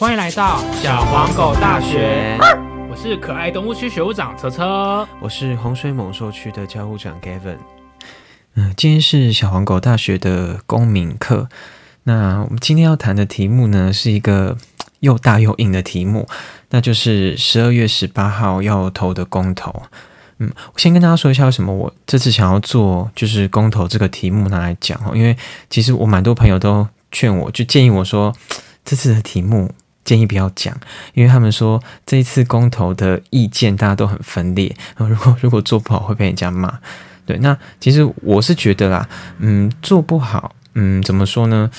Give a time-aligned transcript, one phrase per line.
[0.00, 2.38] 欢迎来到小黄狗大学，
[2.90, 5.06] 我是可爱动物区学务长车车。
[5.20, 7.58] 我是洪水猛兽区的教务长 Gavin。
[8.54, 11.50] 嗯，今天是小黄狗大学的公民课。
[12.04, 14.56] 那我们今天要谈的题目呢，是一个
[15.00, 16.26] 又大又硬的题目，
[16.70, 19.82] 那就是十二月十八号要投的公投。
[20.38, 25.36] 嗯，我先跟大家说一下为什么我这次想要做就是公投这个题目拿来讲哦，因为
[25.68, 28.34] 其实我蛮多朋友都劝我，就建议我说
[28.82, 29.70] 这次的题目
[30.10, 30.76] 建议不要讲，
[31.14, 36.80] 因为他们说这一次公投的意见大家都很分裂，如果如果做不好会被人家骂。
[37.24, 41.70] 对，那其实我是觉得啦，嗯，做不好，嗯，怎么说呢？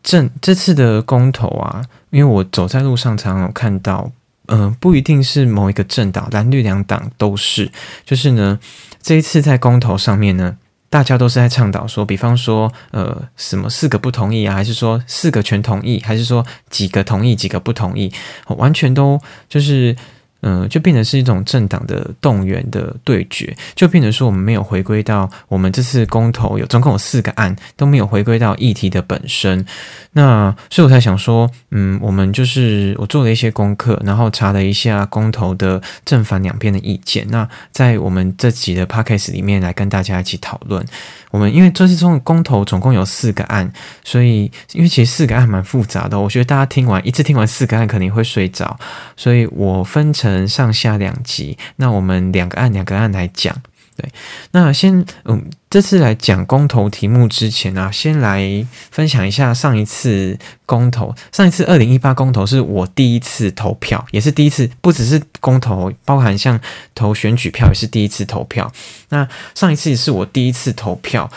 [0.00, 4.12] 这这次的公投啊，因为我走在路上常常有看到。
[4.46, 7.70] 嗯，不一定是某一个政党，蓝绿两党都是。
[8.04, 8.58] 就是呢，
[9.00, 10.56] 这一次在公投上面呢，
[10.92, 18.12] 大家都是在倡导说，比方说，呃，什么四个不同意啊，还是说四个全同意，还是说几个同意，几个不同意，
[18.48, 19.96] 完全都就是。
[20.42, 29.64] 嗯，就变成是一种政党的动员的对决，就变成说我们没有回归到我们这次公投有总共有四个案都没有回归到议题的本身，
[30.12, 40.84] 那所以我才想说，嗯，我们就是我做了一些功课，然后查了一下公投的正反两边的意见，那在我们这集的 podcast 里面来跟大家一起讨论。
[41.30, 43.72] 我们因为这次中公投总共有四个案，
[44.04, 48.78] 所以因为其实四个案蛮复杂的，我觉得大家听完一次听完四个案肯定会睡着，
[49.16, 53.54] 所以我分成上下两集，那我们两个案两个案来讲。
[53.94, 54.10] 对，
[54.52, 61.14] 那先嗯，这次来讲公投题目之前啊，先来分享一下上一次公投。
[61.30, 66.58] 上一次二零一八公投是我第一次投票，也是第一次，不只是公投，包含像
[66.94, 68.72] 投选举票也是第一次投票。
[69.10, 71.30] 那上一次是我第一次投票，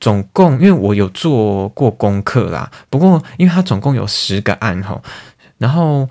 [0.00, 4.98] 总共因为我有做过功课啦，不过因为它总共有十个案哈，
[5.58, 6.08] 然后。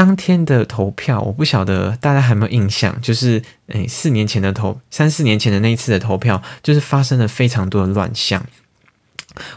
[0.00, 8.42] 当天的投票，我不晓得大家有没有印象，就是诶，四年前的投，三四年前的那一次的投票，就是发生了非常多的乱象。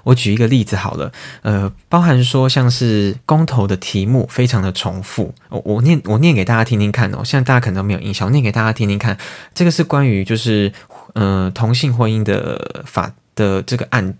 [0.03, 1.09] 我举一个例子好了，
[1.43, 9.17] 呃，包含说像是公投的题目非常的重复，我我念我念给大家听听看哦，现在大家可能都没有印象，我念给大家听听看，
[9.53, 10.69] 这个是关于就是
[11.13, 14.13] 呃同性婚姻的法的这个案。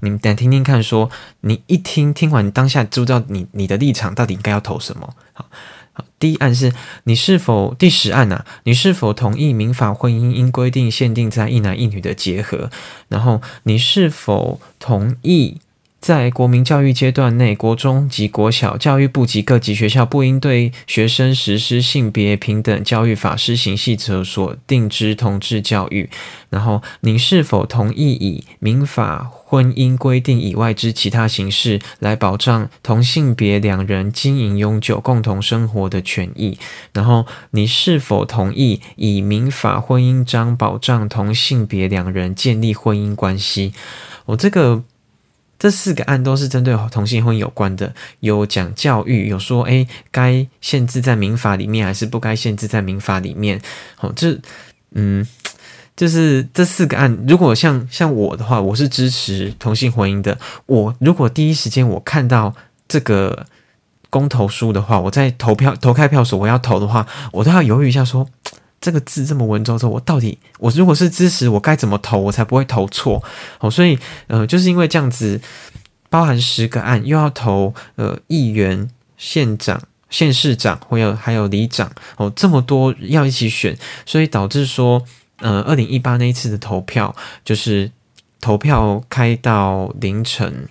[0.00, 5.14] 你们等听听看，说你一听听完，当下知不知道你你的立场到底应该要投什么？
[5.32, 5.46] 好，
[5.92, 6.72] 好，第一案是
[7.04, 8.44] 你是否第十案呐？
[8.64, 12.70] 你是否同意民法婚姻应规定限定在一男一女的结合？
[13.08, 15.58] 然后你是否同意？
[16.06, 26.08] 在国民教育阶段内，国中及国小教育部及各级学校不应对学生实施性别平等教育法施行细则所定之同志教育。
[26.48, 36.56] 然后，您是否同意以民法婚姻规定以外之其他形式来保障同性别两人经营永久共同生活的权益？
[36.92, 43.72] 然后，你是否同意以民法婚姻章保障同性别两人建立婚姻关系？
[44.26, 44.84] 我这个。
[45.58, 53.60] 这四个案都是针对同性婚姻有关的，有讲教育，有说诶该限制在民法里面，还是不该限制在民法里面。
[53.94, 54.38] 好，这
[54.92, 55.26] 嗯，
[55.96, 60.38] 就是这四个案，如果像像我的话，我是支持同性婚姻的。
[60.66, 62.54] 我如果第一时间我看到
[62.86, 63.46] 这个
[64.10, 68.28] 公投书的话，我在投票投开票所我要投的话，我都要犹豫一下说。
[68.80, 73.22] 这个字这么文绉绉，我到底我如果是支持，我该怎么投，我才不会投错？
[73.58, 75.40] 哦，所以呃，就是因为这样子，
[76.08, 85.02] 包含十个案，又要投呃议员、县长、县市长，或有还有里长，哦，这么多要一起选，所以导致说，
[85.38, 87.14] 呃，二零一八那一次的投票，
[87.44, 87.90] 就是
[88.40, 90.68] 投票开到凌晨。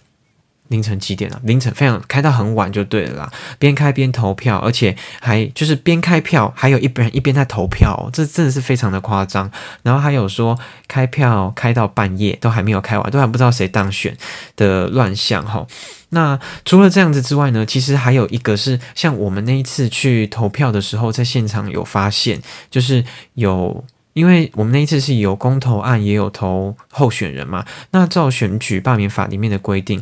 [0.69, 1.39] 凌晨几点了？
[1.43, 9.49] 凌晨非常开到很晚就对了啦，边开边投票，而且还就是边开票，还有一边一边在投票，这真的是非常的夸张。
[9.83, 14.17] 然后还有说开票开到半夜都还没有开完，都还不知道谁当选
[14.55, 15.65] 的乱象哈。
[16.09, 22.41] 那除了这样子之外呢，其实还有一个是像我们那一次去投票的时候，在现场有发现，
[22.71, 23.03] 就是
[23.33, 27.65] 有因为我们那一次是有公投案，也有投候选人嘛。
[27.91, 30.01] 那照选举罢免法里面的规定。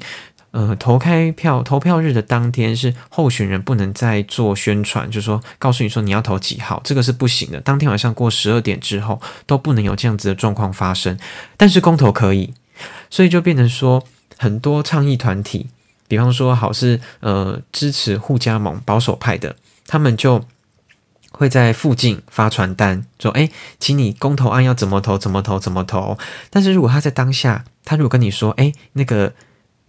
[0.54, 7.60] 呃，投开票投票日的当天是候选人不能再做宣传，就是说告诉你说你要投几号，这个是不行的。
[7.60, 11.18] 当天晚上过十二点之后都不能有这样子的状况发生，
[11.58, 12.54] 但是公投可以，
[13.10, 14.04] 所以就变成说
[14.38, 15.66] 很多倡议团体，
[16.08, 19.56] 比方说好是呃支持互加盟保守派的，
[19.88, 20.46] 他们就
[21.32, 23.50] 会在附近发传单，说哎，
[23.80, 26.20] 请你公投案要怎么投怎么投怎么投。
[26.52, 29.34] 但是如果他在当下，他如果跟你说哎那个。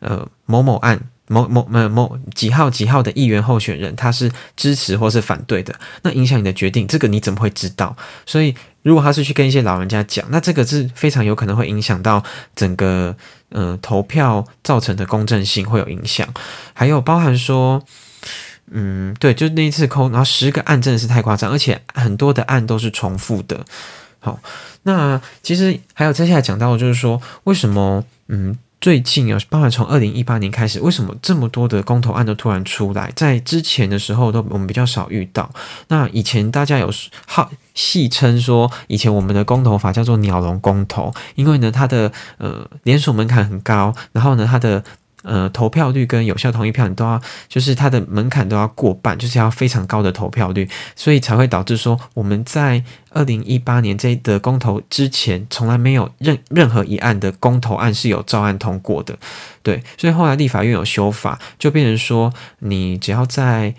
[0.04, 7.96] 呃，某某案某某某某几号几号的议员候选人，他是支持或是反对的，那影响你的决定，这个你怎么会知道？
[8.26, 12.22] 所以，如果他是去跟一些老人家讲，那这个是非常有可能会影响到
[12.54, 13.16] 整个
[13.48, 16.28] 呃投票造成的公正性会有影响，
[16.74, 17.82] 还有包含说，
[18.70, 23.64] 嗯，对，就那一次扣，然后十个案真的是太夸张，而且很多的案都是重复的。
[24.20, 24.38] 好，
[24.82, 28.54] 那其实还有接下来讲到，就是说为什么嗯。
[28.84, 33.10] 最近啊，包含从二零一八年开始，为什么这么多的公投案都突然出来？
[33.16, 35.48] 在之前的时候，都我们比较少遇到。
[35.88, 36.92] 那以前大家有
[37.26, 44.84] 好戏称说，以前我们的公投法叫做“鸟笼公投”，因为呢，它的呃连锁门槛很高，然后呢，它的。
[45.24, 47.18] 呃，投票率跟有效同意票，你都要，
[47.48, 59.16] 就是它的门槛都要过半，就是要非常高的投票率，所以才会导致说，我们在二零一八年这的公投之前，从来没有任任何一案的公投案是有照案通过的，
[59.62, 63.74] 对，所以后来立法院有修法，就变成说，你只要在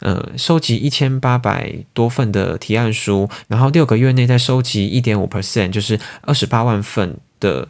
[0.00, 7.68] 呃收集一千八百多份的提案书，然后六个月内再收集一点五 percent，就是二十八万份的。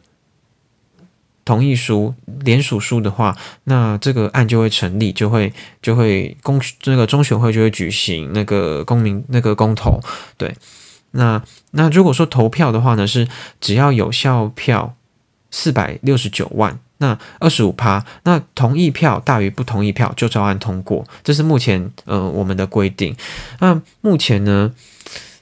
[1.51, 2.15] 同意书、
[2.45, 5.53] 联署书的话，那这个案就会成立，就会
[5.83, 9.99] 就会公这个中选会就会举行那个公民那个公投。
[10.37, 10.55] 对，
[11.11, 11.43] 那
[11.73, 13.27] 那如果说投票的话呢，是
[13.61, 14.95] 只要有效票
[15.51, 21.05] 四百六十九万，那二十五趴，那同意票大于不同意票就照案通过。
[21.25, 23.17] 这是目前呃我们的规定。
[23.59, 24.73] 那目前呢，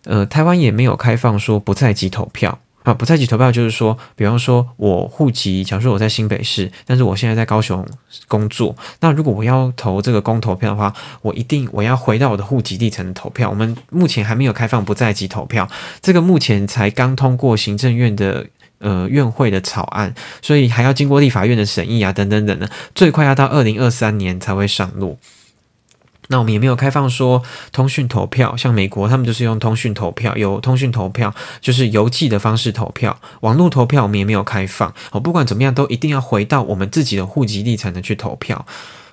[0.04, 2.58] 呃台湾也没有开放说不在籍投票。
[2.84, 7.86] 啊，不在籍投票就是说，比方说我户籍，假如说我在新北市，但是我现在在高雄
[8.28, 13.50] 工作，那如果我要投这个公投票的话，我一定我要回到我的户籍地才能投票。
[13.50, 15.69] 我们目前还没有开放不在籍投票，
[16.00, 18.46] 这个目前才刚通过行政院的
[18.78, 25.19] 呃院会的草案，所以还要经过立法院的审议啊，等等等的，最快要到二零二三年才会上路。
[26.28, 27.42] 那我们也没有开放说
[27.72, 34.92] 通讯投票，像美国他们就是用通讯投票，有通讯投票就是邮寄的方式投票，网络投票我们也没有开放。
[35.10, 38.66] 哦，不管怎么样，都一定要回到我们自己的户籍地才能去投票。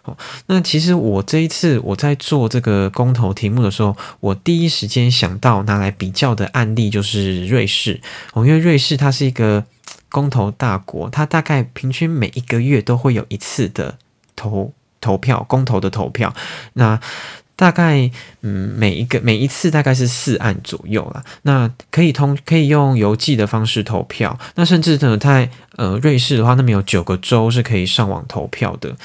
[0.03, 0.15] 哦，
[0.47, 8.01] 那其实我这一次我在做这个公投题目的时候，我第一时间想到拿来比较的案例就是瑞士。
[8.33, 9.63] 哦，因为瑞士它是一个
[10.09, 13.97] 公投大国，它大概平均每一个月都会有一次的
[14.35, 14.73] 投。
[15.05, 16.33] 投票公投的投票，
[16.73, 16.99] 那
[17.55, 18.09] 大概
[18.41, 21.23] 嗯每一个每一次大概是四案左右了。
[21.43, 24.37] 那可以通可以用邮寄的方式投票。
[24.55, 28.95] 那甚至呢，在呃瑞士的话，那边有九个州是可以上网投票的。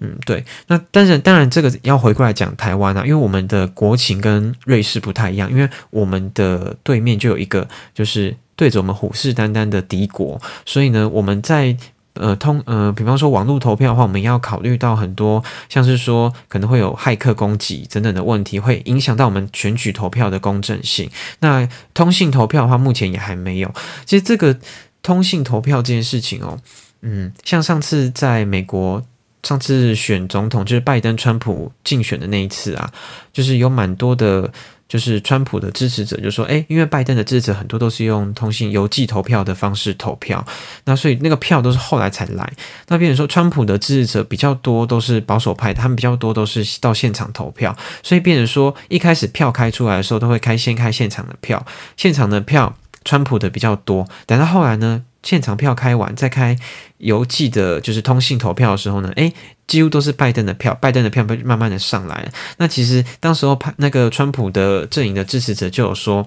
[0.00, 0.44] 嗯，对。
[0.68, 11.76] 那但是当然这个要回过来讲台湾啊，因为我们的国情跟瑞士不太一样，因为我们的对面就有一个就是对着我们虎视眈眈的敌国，所以呢，我们在。
[12.18, 21.10] 呃，通呃，比方说网络投票的话，我们要考虑到很多，像是说可能会有骇客攻击等等的问题，会影响到我们选举投票的公正性。
[21.40, 23.72] 那通信投票的话，目前也还没有。
[24.04, 24.58] 其实这个
[25.02, 26.58] 通信投票这件事情哦，
[27.02, 29.02] 嗯，像上次在美国，
[29.42, 32.90] 上次选总统就是拜登、川普竞选的那一次啊，
[33.32, 34.52] 就是有蛮多的。
[34.88, 40.44] 就是川普的支持者就说：“诶，因为拜登的支持者很多都是用通信邮寄投票的方式投票，
[40.84, 42.52] 那所以那个票都是后来才来。
[42.88, 51.64] 那变成说，川普的支持者比较多都是保守派，他们比较多都是到现场投票，所以变成说，一开始票开出来的时候都会开先开现场的票，
[51.96, 52.74] 现场的票
[53.04, 54.06] 川普的比较多。
[54.26, 56.56] 等到后来呢，现场票开完再开
[56.98, 59.32] 邮寄的，就是通信投票的时候呢，诶。
[59.68, 62.32] 几乎都是拜登的票，拜登的票被慢慢的上来了。
[62.56, 66.26] 那其实当时候派那个川普的阵营的支持者就有说，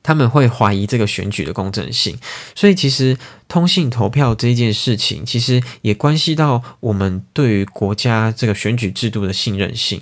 [0.00, 2.16] 他们会怀疑这个选举的公正性。
[2.54, 10.00] 所以其实通信投票这件事情，其实也关系到我们对于国家这个选举制度的信任性。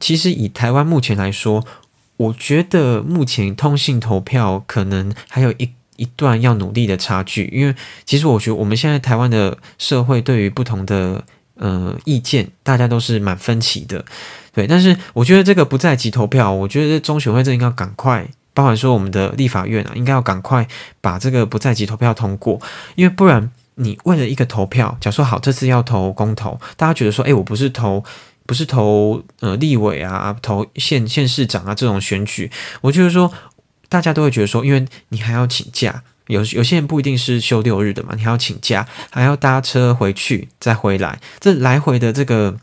[0.00, 1.64] 其实以台湾目前来说，
[2.16, 5.70] 我觉得目前通信投票可能还有一。
[6.00, 7.74] 一段要努力的差距，因为
[8.06, 11.22] 其实我觉得我们现在台湾的社会对于不同的
[11.56, 14.02] 呃意见，大家都是蛮分歧的，
[14.54, 14.66] 对。
[14.66, 20.66] 但是我觉得这个不在即投票，我觉得中选会这应该赶快，包含说我们的立法院啊，应该要赶快
[21.02, 22.58] 把这个不在即投票通过，
[22.94, 28.02] 因为不然你为了一个投票，假说好这次要投公投，大家觉得说，诶，我不是投
[28.46, 33.30] 不是投呃立委啊，投县县市长啊这种选举，我就是说。
[33.90, 42.56] 大家都会觉得说，因为你还要请假，有有些人不一定是休六日的嘛，你还要请假，还要搭车回去再回来，这来回的这个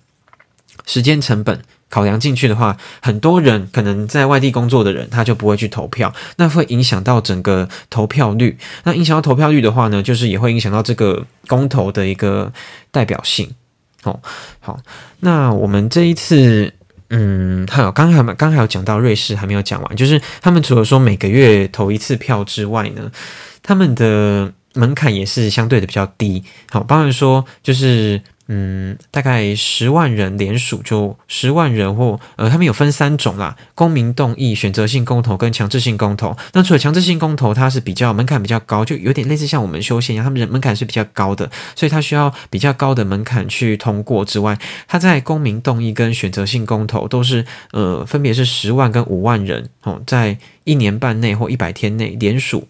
[0.87, 8.57] 时间成本考量进去的话，很多人可能在外地工作的人，他就不会去投票，那会影响到整个投票率。
[8.83, 12.51] 那影响到投票率的话呢，就是也会影响到这个公投的一个
[12.91, 13.53] 代表性。
[14.03, 14.19] 哦，
[14.61, 14.79] 好，
[15.21, 16.73] 那我们这一次，
[17.09, 23.11] 嗯，还有刚才刚还有讲到瑞士还没有讲完，就是他们除了说每个月投一次票之外呢，
[23.61, 26.43] 他们的门槛也是相对的比较低。
[26.69, 28.21] 好，包含说就是。
[28.47, 36.35] 嗯，大概十万人联署就十万人或呃，他们有分三种啦：公民动议、选择性公投跟强制性公投。
[36.53, 52.67] 那除了强制性公投，它是比较门槛比较高，就有点类似像我们修宪一样，他们人门槛是比较高的，所以它需要比较高的门槛去通过之外，它在公民动议跟选择性公投都是呃，分别是十万跟五万人哦，在一年半内或一百天内联署。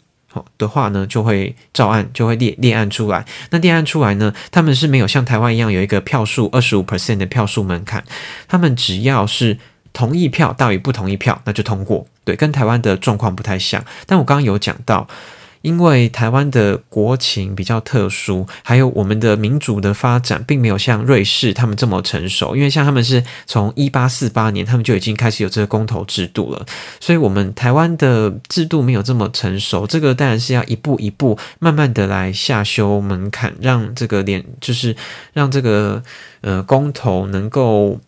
[0.58, 3.25] 的话呢，就会照案就会列列案出来。
[3.50, 8.03] 那列案出来呢，他们是没有像台湾一样有一个票数二十五 percent 的票数门槛，
[8.48, 9.58] 他们只要是
[9.94, 12.06] 同意票大于不同意票，那就通过。
[12.24, 13.84] 对，跟台湾的状况不太像。
[14.06, 15.08] 但我刚刚有讲到。
[15.62, 22.56] 因为台湾的国情比较特殊，还有我们的民主的发展，并没有像瑞士他们这么成熟。
[22.56, 26.66] 因为像他们是从一八四八年，他们就已经开始有这个公投制度了，
[27.00, 29.86] 所以我们台湾的制度没有这么成熟。
[29.88, 34.96] 这个当然是要一步一步慢慢的来下修门槛，让这个连就是
[35.34, 36.04] 让这个
[36.42, 38.00] 呃公投能够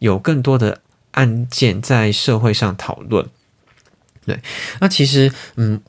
[0.00, 0.80] 有更多的
[1.12, 3.26] 案件在社会上讨论。
[4.26, 4.40] 对，
[4.80, 5.80] 那其实嗯。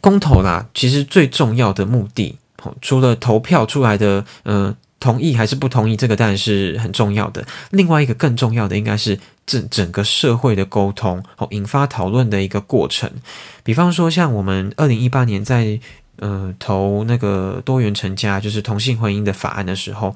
[0.00, 2.36] 公投啦，其实最重要的目的，
[2.80, 7.44] 除了投票出来的，呃，同意还是不同意，这个当然是很重要的。
[7.70, 13.10] 另外一个更重要的，应该是整整个社会的沟通，哦，引发讨论的一个过程。
[13.62, 15.80] 比方说，像我们二零一八年在
[16.16, 20.14] 呃投那个多元成家，就是同性婚姻的法案的时候，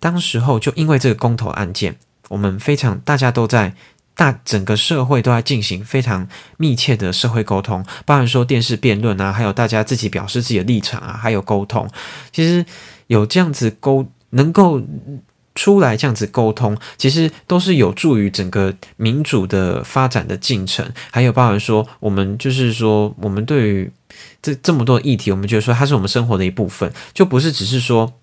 [0.00, 1.96] 当时候就因为这个公投案件，
[2.28, 3.74] 我们非常大家都在。
[4.16, 11.86] 大整个社会都在进行非常密切的社会沟通，包含说电视辩论啊，还有大家自己表示自己的立场啊，还有沟通。
[12.32, 12.64] 其实
[13.08, 14.82] 有这样子沟能够
[15.54, 20.90] 出来这样子沟通，其实都是有助于整个民主的发展的进程。
[21.10, 23.92] 还有包含说，我们就是说，我们对于
[24.40, 28.14] 这这么多议题，我们觉得说它是我们生活的一部分，就不是只是说。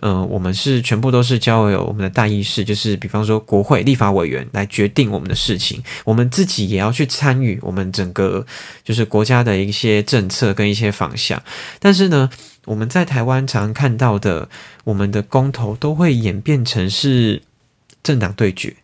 [0.00, 8.46] 嗯，我们是全部都是交由我们的大议事，就是比方说国会立法委员来决定我们的事情，我们自己也要去参与我们整个
[8.84, 11.42] 就是国家的一些政策跟一些方向。
[11.80, 12.30] 但是呢，
[12.64, 14.48] 我们在台湾常看到的，
[14.84, 17.42] 我们的公投都会演变成是
[18.02, 18.76] 政党对决。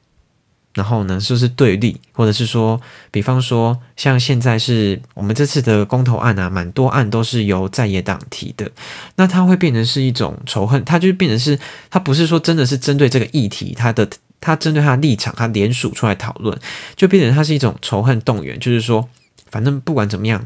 [0.75, 2.81] 然后呢，就是对立，或者是说，
[3.13, 8.69] 比方说，像现在是我们这次的公投案啊，蛮多案都是由在野党提的，
[9.15, 11.57] 那它会变成是一种仇恨，它就变成是，
[11.91, 14.09] 它不是说真的是针对这个议题，它的
[14.41, 16.59] 它针对它的立场，它联署出来讨论，
[16.97, 19.09] 就变成它是一种仇恨动员，就是说，
[19.51, 20.45] 反正不管怎么样，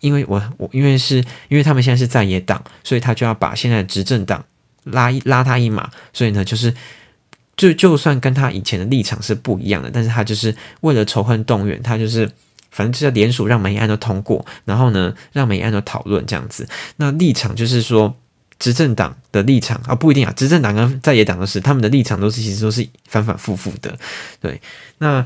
[0.00, 1.16] 因为我我因为是
[1.48, 4.42] 因为他们现在是在野党，所以他就要把现在的执政党
[4.84, 6.72] 拉一拉他一马，所以呢，就是。
[7.56, 12.30] 就就算跟他以前的立场是不一样的，但是他就是为了仇恨动员，他就是
[12.70, 16.68] 反正就是联署让每一案都通过，然后呢让每一案都讨论这样子。
[16.96, 18.14] 那立场就是说，
[18.58, 23.96] 执政党的立场啊不一定啊，执政党跟在野党的是他们的立场都是其实都是反反复复的。
[24.38, 24.60] 对，
[24.98, 25.24] 那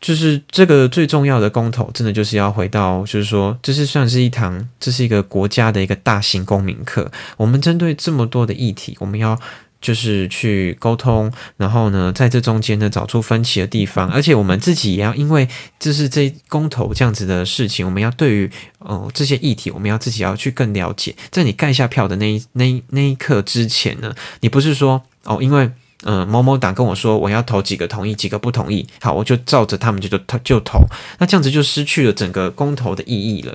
[0.00, 7.10] 就是这个最重要的公投，真的就是要回到，就是说这是算是一堂，这是一个国家的一个大型公民课。
[7.36, 9.36] 我们针对这么多的议题，我们要。
[9.84, 15.46] 就是去沟通，然后呢，在这中间呢找出分歧的地方，而且我们自己也要，因为
[15.78, 21.14] 这是这公投这样子的事情，我们要对于哦这些议题，我们要自己要去更了解。
[21.30, 25.70] 在你盖下票的那一那那一刻之前呢，你不是说哦，因为
[26.04, 30.80] 嗯某某党跟我说我要投几个同意，几个不同意，好，我就照着他们就就就投，
[31.18, 33.54] 那这样子就失去了整个公投的意义了。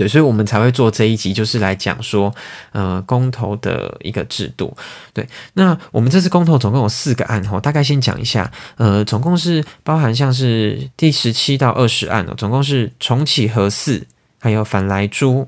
[0.00, 2.34] 对，所以我们才会做这一集，就是来讲说，
[2.72, 4.74] 呃，公投的一个制度。
[5.12, 14.06] 对，那我们这次公投总共有四个案，哈，大概先讲一下，呃，总共是包含像是第十七到二十案哦，总共是重启核四，
[14.38, 15.46] 还有反莱猪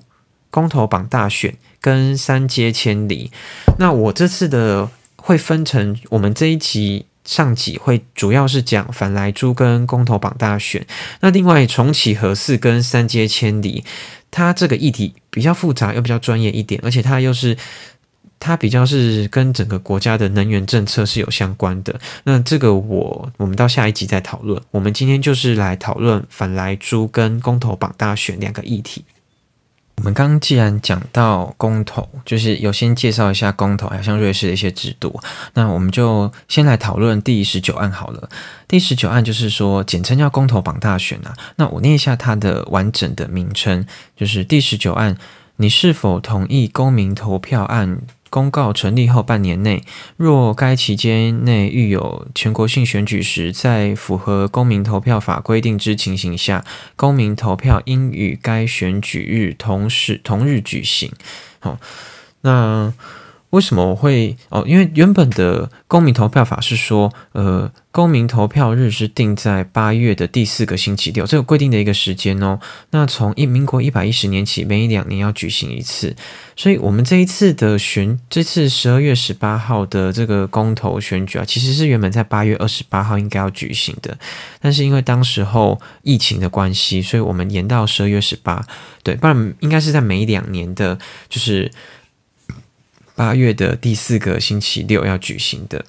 [0.51, 3.31] 公投榜大选跟三阶千里。
[3.79, 10.87] 那我这次的会分成，我们这一集上集会主要是讲反莱猪跟公投榜大选，
[11.21, 13.85] 那另外重启核四跟三阶千里。
[14.35, 17.55] 它这个议题比较复杂，又比较专业一点，而且它又是
[18.41, 22.01] 它比较是跟整个国家的能源政策是有相关的。
[22.25, 24.59] 那这个我我们到下一集再讨论。
[24.71, 29.05] 我们今天就是来讨论反来猪跟公投榜大选两个议题。
[29.97, 35.21] 我们刚刚既然讲到公投，就是有先介绍一下公投，还有像瑞士的一些制度。
[35.55, 38.29] 那我们就先来讨论第十九案好了。
[38.67, 41.33] 第十九案就是说，简称叫公投榜大选啊。
[41.57, 45.17] 那我念一下它的完整的名称，就是第十九案：
[45.57, 48.01] 你是否同意公民投票案
[48.33, 49.85] 公告成立后半年内，
[50.17, 56.65] 若该期间内遇有全国性选举时，在符合公民投票法规定之情形下，
[56.97, 61.13] 公民投票应与该选举日同时同日举行。
[61.61, 61.79] 好，
[62.41, 62.95] 那。
[63.53, 64.65] 为什么我会哦？
[64.67, 72.59] 因为原本的公民投票法是说，呃，公民投票日是定在八月的第四个星期六，这个规定的一个时间哦。
[72.93, 76.17] 那从一民国一百一十年起，每两年要举行一次。
[76.57, 84.17] 所以，我们这一次的选，这次十二月十八号的这个公投选举啊，其实是原本在八月二十八号应该要举行的，
[84.63, 88.65] 但是因为当时候疫情的关系，所以我们延到十二月十八。
[89.03, 91.71] 对，不然应该是在每两年的，就是。
[93.15, 95.85] 八月的第四个星期六要举行的，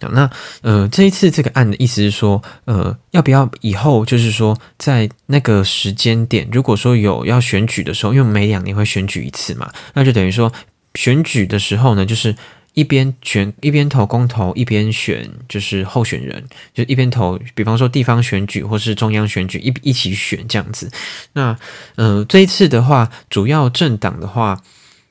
[0.00, 0.30] 那
[0.62, 10.50] 呃，这一次这个案的意思是说，呃，要不要以后就是说，在那个时间点，如果说有要选举的时候，因为每两年会选举一次嘛，那就等于说
[10.94, 12.34] 选举的时候呢，就是
[12.72, 20.90] 一边选一边投公投，一边选就是候选人，就一边投，比方说地方选举或是中央选举一一起选这样子。
[21.34, 21.54] 那
[21.96, 24.62] 呃，这一次的话，主要政党的话。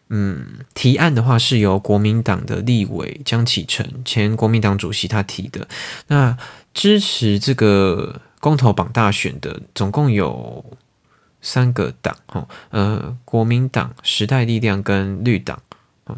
[0.10, 5.68] 嗯，提案的话是由国民党的立委江启臣，前国民党主席他提的。
[6.08, 6.38] 那
[6.74, 10.66] 支持这个公投榜大选的，总共有
[11.42, 15.62] 三个党，哈，呃，国民党、时代力量跟绿党。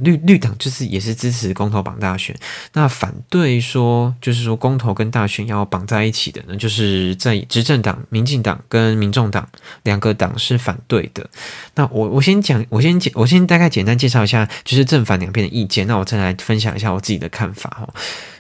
[0.01, 2.35] 绿绿党就是也是支持公投绑大选，
[2.73, 9.47] 那反对说就是说公投跟大选要绑在一起的呢，就是在执政党民进党跟民众党
[9.83, 11.29] 两个党是反对的。
[11.75, 15.85] 那我我先讲，我先简我先大概简单介绍一下，就是正反两边的意见。
[15.87, 17.93] 那我再来分享一下我自己的看法哈。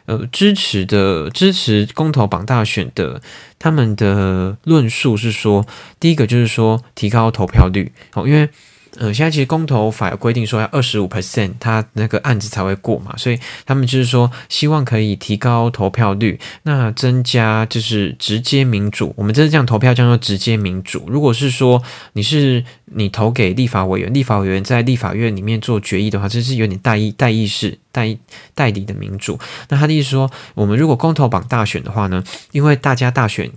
[0.05, 3.21] 呃，支持的支持公投绑大选的，
[3.59, 5.65] 他们的论述是说，
[5.99, 8.49] 第一个就是说提高投票率哦，因为。
[8.97, 19.13] 呃，现在其实公投法有规定说要二十五 percent，他那个案子才会过嘛，所以他们就是说希望可以提高投票率，那增加就是直接民主。
[19.15, 21.05] 我们这是这样投票叫做直接民主。
[21.07, 21.81] 如果是说
[22.13, 28.17] 你是你投给立法委员，立法委员在立法院里面做决议的话，这是有点代议代议式代
[28.53, 29.39] 代理的民主。
[29.69, 33.49] 那他的意思说，我们如果公投榜大选的话呢，因为大家大选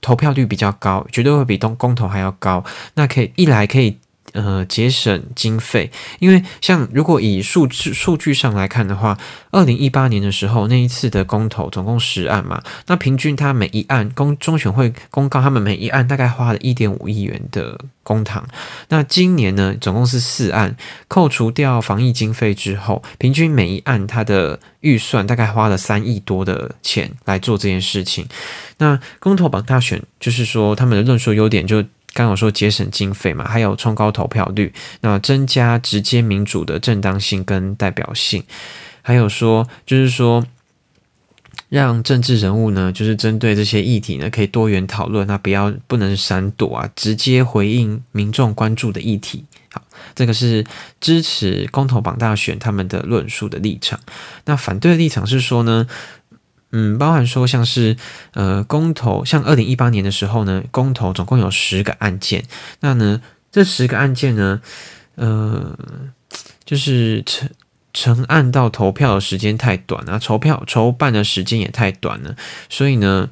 [0.00, 3.96] 投票率比较高，绝对会比东公投还要高，那可以一来可以。
[4.32, 5.90] 呃，节省经费，
[6.20, 9.18] 因为像如果以数字数据上来看的话，
[9.50, 18.40] 二零一八年的时候那一次的公投总共十案嘛，那平均他每一案公中选会公告他们每一案大概花了一点五亿元的公帑，
[18.88, 20.76] 那今年呢总共是四案，
[21.08, 28.26] 扣除掉防疫经费之后，平均每一案它的预算大概花了三亿多的钱来做这件事情。
[28.78, 31.84] 那公投榜大选就是说他们的论述优点就。
[32.12, 38.42] 刚刚说节省经费嘛，还有冲高投票率，那增加直接民主的正当性跟代表性，
[39.00, 40.44] 还有说就是说
[41.68, 49.44] 让政治人物呢，就是针对这些议题呢，可以多元讨论，那不要不能闪躲啊，直接回应民众关注的议题。
[49.72, 49.80] 好，
[50.16, 50.66] 这个是
[51.00, 54.00] 支持公投榜大选他们的论述的立场。
[54.46, 55.86] 那反对的立场是说呢？
[56.72, 57.96] 嗯，包含说像是
[58.34, 62.44] 呃公投，像二零一八年的时候呢，公投总共有十个案件，
[62.80, 64.60] 那呢这十个案件呢，
[65.16, 65.76] 呃
[66.64, 67.50] 就是成
[67.92, 72.36] 成案到投票的时间太短啊，筹票筹办的时间也太短了，
[72.68, 73.28] 所以呢，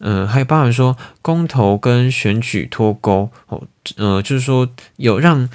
[0.00, 3.62] 呃还有包含说公投跟选举脱钩哦，
[3.96, 5.48] 呃就是说有让。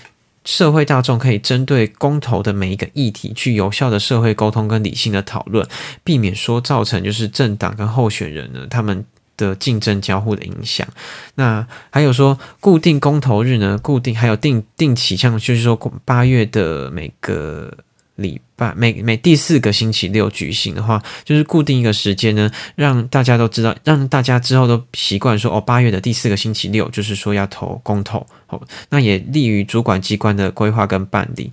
[0.49, 5.63] 社会大众可以针对公投的每一个议题去有效的社会沟通跟理性的讨论，
[6.03, 9.05] 避免说造成就是政党跟候选人呢他们
[9.37, 10.87] 的竞争交互的影响。
[11.35, 17.71] 那还有说固定公投日呢，固定还有定定期，像就是说八月的每个。
[18.19, 31.49] 礼拜每每第四个星期六举行的话，就是固定一个时间呢，让大家都知道，让大家之后都习惯说哦，八月的第四个星期六就是说要投公投，哦，那也利于主管机关的规划跟办理。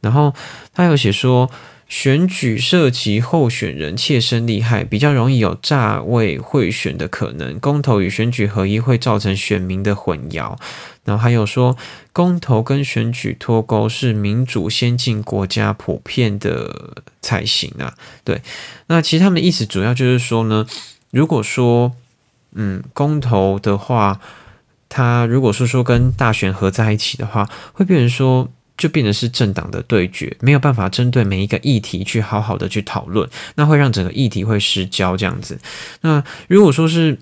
[0.00, 0.34] 然后
[0.74, 1.50] 他有写说。
[1.90, 7.58] 选举涉及候选人切身利害，比较容易有诈位贿选的可能。
[7.58, 10.56] 公投与选举合一会造成选民的混淆。
[11.04, 11.76] 然后还有说，
[12.12, 17.92] 公投跟选举脱钩是民主先进国家普遍的才行啊。
[18.22, 18.40] 对，
[18.86, 20.64] 那其实他们的意思主要就是说呢，
[21.10, 21.90] 如果说
[22.52, 24.20] 嗯公投的话，
[24.90, 28.46] 它如果说说跟大选合在一起的话，会变成说。
[28.76, 35.58] 就变成是政党的对决，没有办法针对每一个议题去好好的去讨论，那会让整个议题会失焦这样子。
[36.00, 37.18] 那如果说是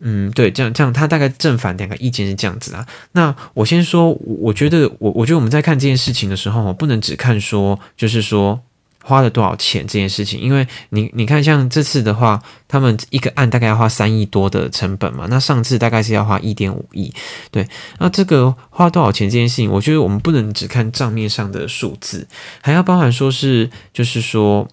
[0.00, 2.86] 嗯，对，这样这样，他大概正反两个意见是这样子啊。
[3.12, 8.60] 那我先说，我觉得我我觉得我们在看这件事情的时候，不能只看说，就是说。
[9.06, 10.40] 花了多少钱这件事情？
[10.40, 17.12] 因为你你看，像这次的话，他们一个案大概要花三亿多的成本嘛，那上次大概是要花一点五亿，
[17.50, 17.68] 对。
[17.98, 22.26] 那这个花多少钱这件事情，我觉得我们不能只看账面上的数字，
[22.62, 24.66] 还要包含说是，就是说，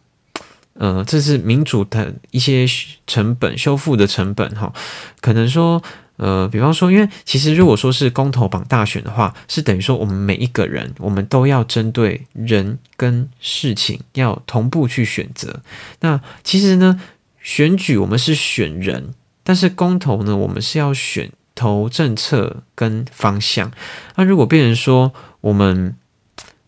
[0.76, 2.66] 呃，这是民主的一些
[3.06, 4.72] 成本修复的成本哈，
[5.20, 5.84] 可能说。
[6.22, 15.62] 呃，比方说，因为其实如果说是公投榜大选的话，是等于说我们每一个人，我们都要针对人跟事情要同步去选择。
[16.02, 17.02] 那其实呢，
[17.42, 23.72] 选举我们是选人，但是公投呢，我们是要选投政策跟方向。
[24.16, 25.96] 那如果变成说我们，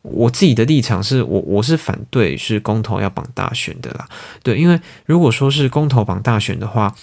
[0.01, 4.09] 我自己的立场是我我是反对是公投要绑大选的啦。
[4.41, 6.95] 对，因为如果说是公投绑大选的话。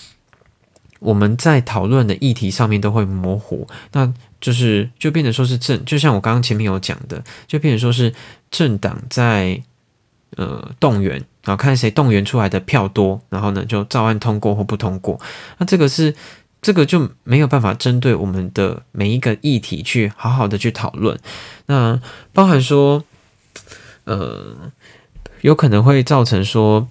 [1.01, 8.15] 我们在讨论的议题上面都会模糊，那就是就变成说是政，就像我刚刚前面有讲的，就变成说是
[8.51, 9.63] 政党在
[10.37, 15.19] 呃动员，然后看谁动员出来的票多，然后呢就照案通过或不通过。
[15.59, 16.15] 那这个是
[16.63, 21.19] 这个就没有办法针对我们的每一个议题去好好的去讨论。
[21.67, 22.01] 那
[22.33, 23.03] 包含说，
[24.05, 24.71] 呃，
[25.41, 26.87] 有可能会造成说。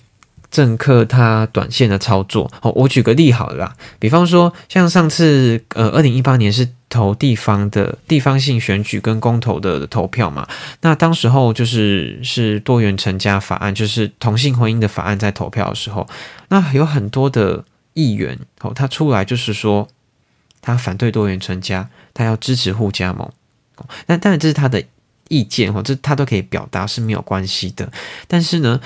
[0.52, 10.48] 政客他短线的操作，好，我举个例好了啦，比方说像上次呃，二零一八年是投地方的地方性选举跟公投的投票嘛，
[10.82, 16.08] 那当时候就是是多元成家法案，就是同性婚姻的法案在投票的时候，
[16.48, 19.88] 那有很多的议员哦，他出来就是说
[20.62, 23.32] 他反对多元成家，他要支持互加盟，
[24.08, 24.84] 那当然这是他的
[25.28, 27.92] 意见哦，这他都可以表达是没有关系的，
[28.28, 28.82] 但是呢。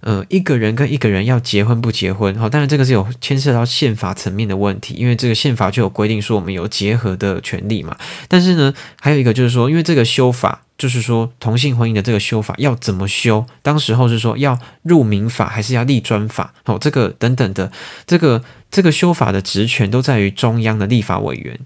[0.00, 7.96] 呃，一个人跟一个人要结婚不结婚，好，当然这个是有牵涉到宪法层面的问题，因为这个宪法就有规定说我们有结合的权利嘛。
[8.28, 17.72] 但是呢，还有一个就是说，因为这个修法，就是说同性婚姻的这个修法要怎么修，当时候是说要入民法还是要立专法，好，这个等等的，
[18.06, 21.58] 这个这个修法的职权都在于中央的立法委员。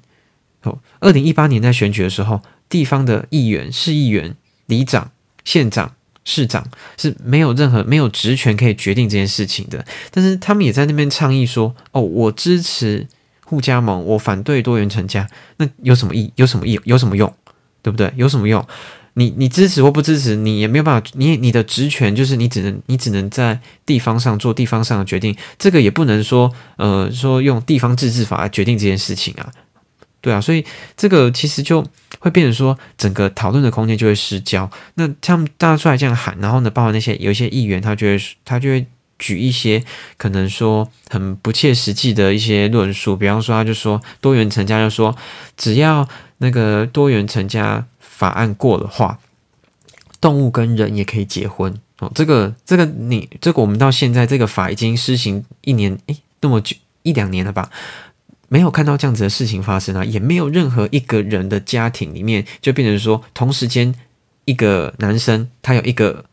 [0.62, 5.10] 哦，二零一八年在选举的时候，地方的议员、市议员、里长、
[5.44, 5.92] 县长。
[6.24, 6.64] 市长
[6.98, 13.06] 是没有任何没有职权可以决定这件事情的，但是他们也在那边倡议说：“哦，我支持
[13.44, 16.30] 互加盟，我反对多元成家。”那有什么意？
[16.36, 16.78] 有什么意？
[16.84, 17.32] 有什么用？
[17.82, 18.12] 对不对？
[18.16, 18.64] 有什么用？
[19.14, 21.10] 你你支持或不支持，你也没有办法。
[21.14, 29.50] 你你的职权就是你只能你只能在地方上做地方上的决定，这个也不能说呃说用地方自治法来决定这件事情啊。
[30.20, 30.64] 对啊，所以
[30.96, 31.82] 这个其实就
[32.18, 34.70] 会变成说，整个讨论的空间就会失焦。
[34.94, 38.86] 那他们大家出来这样喊，然后呢，包括那些有一些议员，他就会他就会
[39.18, 39.82] 举一些
[40.18, 45.16] 可能说很不切实际的一些论述，比方说，他就说多元成家，就说
[45.56, 46.06] 只要
[46.38, 49.18] 那个多元成家法案过的话，
[50.20, 52.12] 动物跟人也可以结婚哦。
[52.14, 57.70] 这个这个你这个我们到现在这个法已经施行一年诶，那么久一两年了吧。
[58.52, 63.94] 没有看到这样子的事情发生啊，也没有任何一个人的家庭里面就变成说，同时间
[64.44, 66.24] 一个男生他有一个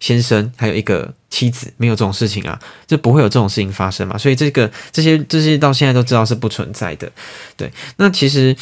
[0.00, 4.18] 先生，还有一个妻子，没有这种事情啊，就不会有这种事情发生嘛。
[4.18, 7.08] 所以这个这些这些到现在都知道是不存在的。
[7.56, 8.56] 对，那其实，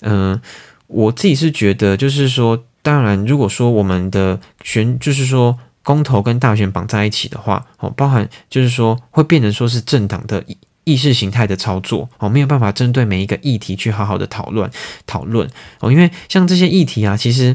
[0.00, 0.40] 嗯，
[0.86, 10.42] 我自己是觉得，就是说，当然，如果说我们的选，就是说公投跟大选绑在一起的话，哦，包含就是说会变成说是政党的。
[10.84, 14.68] 意识形态的操作哦，没有办法针对每一个议题去好好的讨论
[15.06, 15.48] 讨论
[15.80, 17.54] 哦，因为像这些议题啊，其实，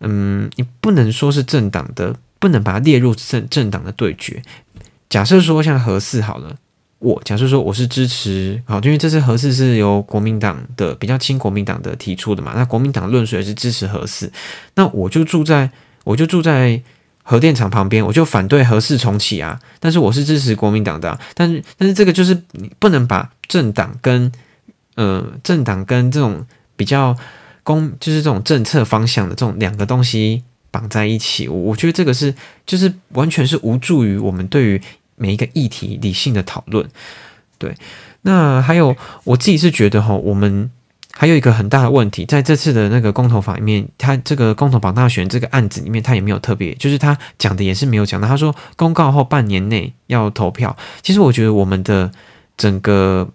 [0.00, 4.42] 嗯，你不能说是政党的，不能把它列入政政党的对决。
[5.08, 6.56] 假设说像核四好了，
[6.98, 14.30] 我假设说我是支持好，因为这次核四是由国民党的比较亲国民党的提出的嘛，那国民党论述也是支持核四，
[14.74, 15.70] 那我就住在
[16.04, 16.82] 我就住在。
[17.22, 19.58] 核电厂旁边，我就反对核四重启啊！
[19.78, 24.30] 但是我是支持国民党的，但是但是这个就是你不能把政党跟
[24.96, 26.44] 呃政党跟这种
[26.76, 27.16] 比较
[27.62, 32.34] 公就是这种政策方向的这种两个东西绑在一起，我我觉得这个是
[32.66, 34.82] 就是完全是无助于我们对于
[35.16, 36.88] 每一个议题理性的讨论。
[37.58, 37.74] 对，
[38.22, 40.70] 那还有我自己是觉得哈，我们。
[41.14, 48.26] 还有一个很大的问题，在这次的那个公投法里面，他这个公投榜大选这个案子里面，他也没有特别，就是他讲的也是没有讲的。
[48.26, 50.76] 他说公告后半年内要投票。
[51.02, 52.10] 其实我觉得我们的
[52.56, 53.28] 整个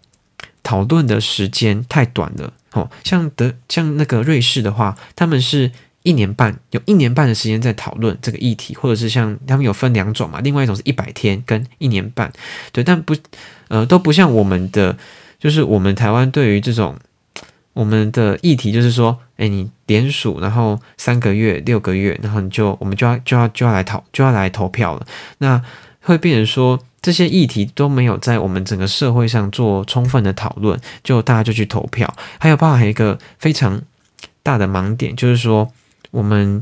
[0.63, 2.52] 讨论的时间太短了。
[2.74, 5.72] 哦，像德像那个瑞士的话，他们是
[6.04, 12.34] 一年半，有一年半的时间在讨论这个议题，或者是像他们有分两种嘛，另外一种是一百天跟一年半，
[12.72, 13.16] 对，但不
[13.68, 14.98] 呃都不像我们的。
[15.40, 16.96] 就是我们台湾对于这种
[17.78, 25.06] 我们的议题，就是说，哎，你联署，然后三个月、六个月，然后你就我们就要就要就要来投就要来投票了，
[25.38, 25.62] 那
[26.02, 32.12] 会变成说这些议题都没有在我们整个社会上做充分的讨论，就大家就去投票。
[32.40, 33.80] 还有包含一个非常
[34.42, 35.72] 大的盲点，就是说
[36.10, 36.60] 我们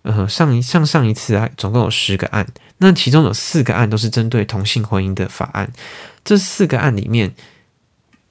[0.00, 2.46] 呃上一上上一次啊，总共有十个案，
[2.78, 5.70] 那其中有四个案都是针对同性婚姻的法案，
[6.24, 7.34] 这四个案里面。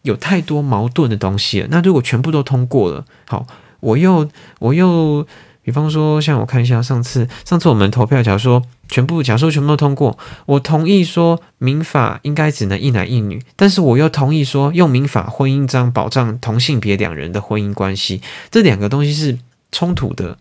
[0.03, 1.67] 有太多矛盾的东西了。
[1.69, 3.45] 那如果全部都通过了，好，
[3.79, 5.25] 我又我又，
[5.63, 19.39] 比方说，像我看一下上次上次我们投票，假如说全部假如说全部都通过，我同意说民法应该只能一男一女，但是我又同意说用民法婚姻章保障同性别两人的婚姻关系，这两个东西是
[19.71, 20.37] 冲突的。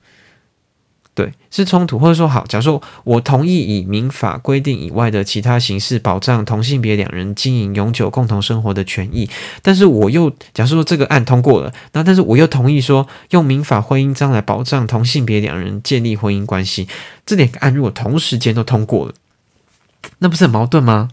[1.15, 9.29] 对，是冲突，或者说好，假如说我同意以民法规定以外的其他形式保障同性别两人经营永久共同生活的权益，
[9.61, 16.89] 但是我又假设说这个案通过了，那但是我又同意说用民法婚姻章来保障同性别两人建立婚姻关系，
[17.27, 19.13] 这两个案如果同时间都通过了，
[20.21, 21.11] 那不是很矛盾吗？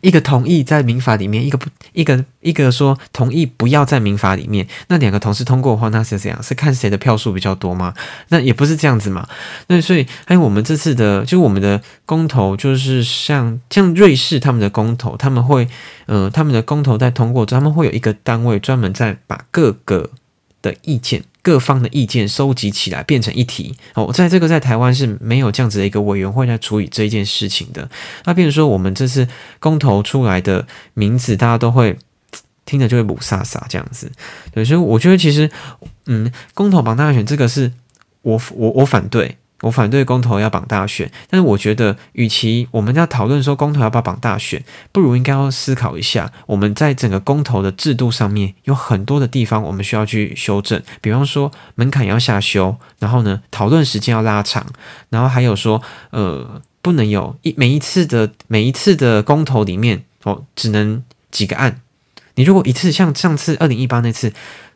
[0.00, 6.42] 一个同意在民法里面，一个不，一个一个说同意不要在民法里面，那两个同时通过的话，那是怎样？
[6.42, 7.94] 是看谁的票数比较多吗？
[8.28, 9.28] 那也不是这样子嘛。
[9.68, 15.68] 那所以还有我们这次的，就我们的公投，就是像像瑞士他们的公投，他们会，
[16.06, 20.10] 呃，他们的公投在通过之后，他们会有一个单位专门在把各个
[20.62, 21.24] 的意见。
[21.44, 27.86] 各方的意见收集起来变成一体哦，在这个在台湾是没有这样子的一个委员会在处理这件事情的。
[28.24, 29.28] 那比如说我们这次
[29.60, 31.98] 公投出来的名字，大家都会
[32.64, 34.10] 听着就会不飒飒这样子。
[34.52, 35.50] 对，所以我觉得其实，
[36.06, 37.70] 嗯，公投榜大选这个是
[38.22, 39.36] 我我我反对。
[39.64, 54.66] 我反对公投要绑大选，但是我觉得，与其我们要讨论说公投要不要绑大选，不如应该要思考一下，我们在整个公投的制度上面有很多的地方我们需要去修正，比方说门槛要下修，然后呢，讨论时间要拉长，
[55.08, 61.80] 然后还有说，呃，不能有一每一次的每一次的公投里面哦，只能几个案，
[62.34, 64.32] 你如果一次像上次二零一八那次。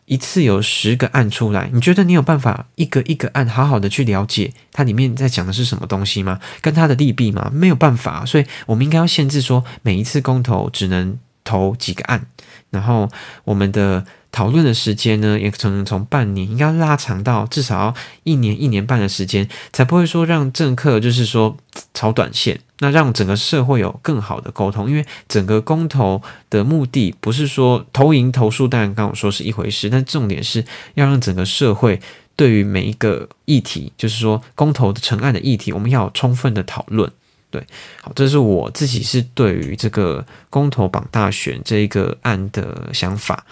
[0.08, 6.40] 一次有十个案出来，你觉得你有办法一个一个案好好的去了解它里面在讲的是什么东西吗？
[6.60, 7.50] 跟它的利弊吗？
[7.52, 12.26] 没有办法，所以我们应该要限制说，每一次公投只能投几个案，
[12.70, 13.08] 然后
[13.44, 14.04] 我们的。
[14.30, 21.56] 讨论的时间呢，也可能从半年应该拉长到至少要一年、一年半的时间，才不会说让政客就是说
[21.94, 24.88] 炒短线，那让整个社会有更好的沟通。
[24.88, 30.62] 因为整个公投的目的不是说投赢投输，当然刚我说是一回事，但重点是
[30.94, 31.98] 要让整个社会
[32.36, 37.10] 对于每一个议题，就是说公投的成案的议题，我们要充分的讨论。
[37.50, 37.66] 对，
[38.02, 43.44] 好，这是我自己是对于这个公投榜大选这一个案的想法。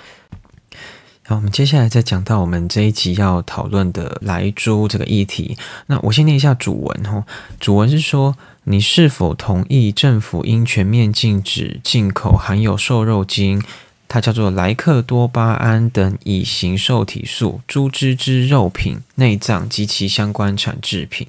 [1.25, 5.57] 好，我们接下来再讲到我们这一集要讨论的来猪这个议题。
[5.87, 7.25] 那我先念一下主文哈，
[7.59, 13.61] 主文是说，你是否同意政府应全面禁止进口含有瘦肉精，
[14.07, 21.27] 它叫做莱克多巴胺等乙型受体素猪脂之肉品、内脏及其相关产制品。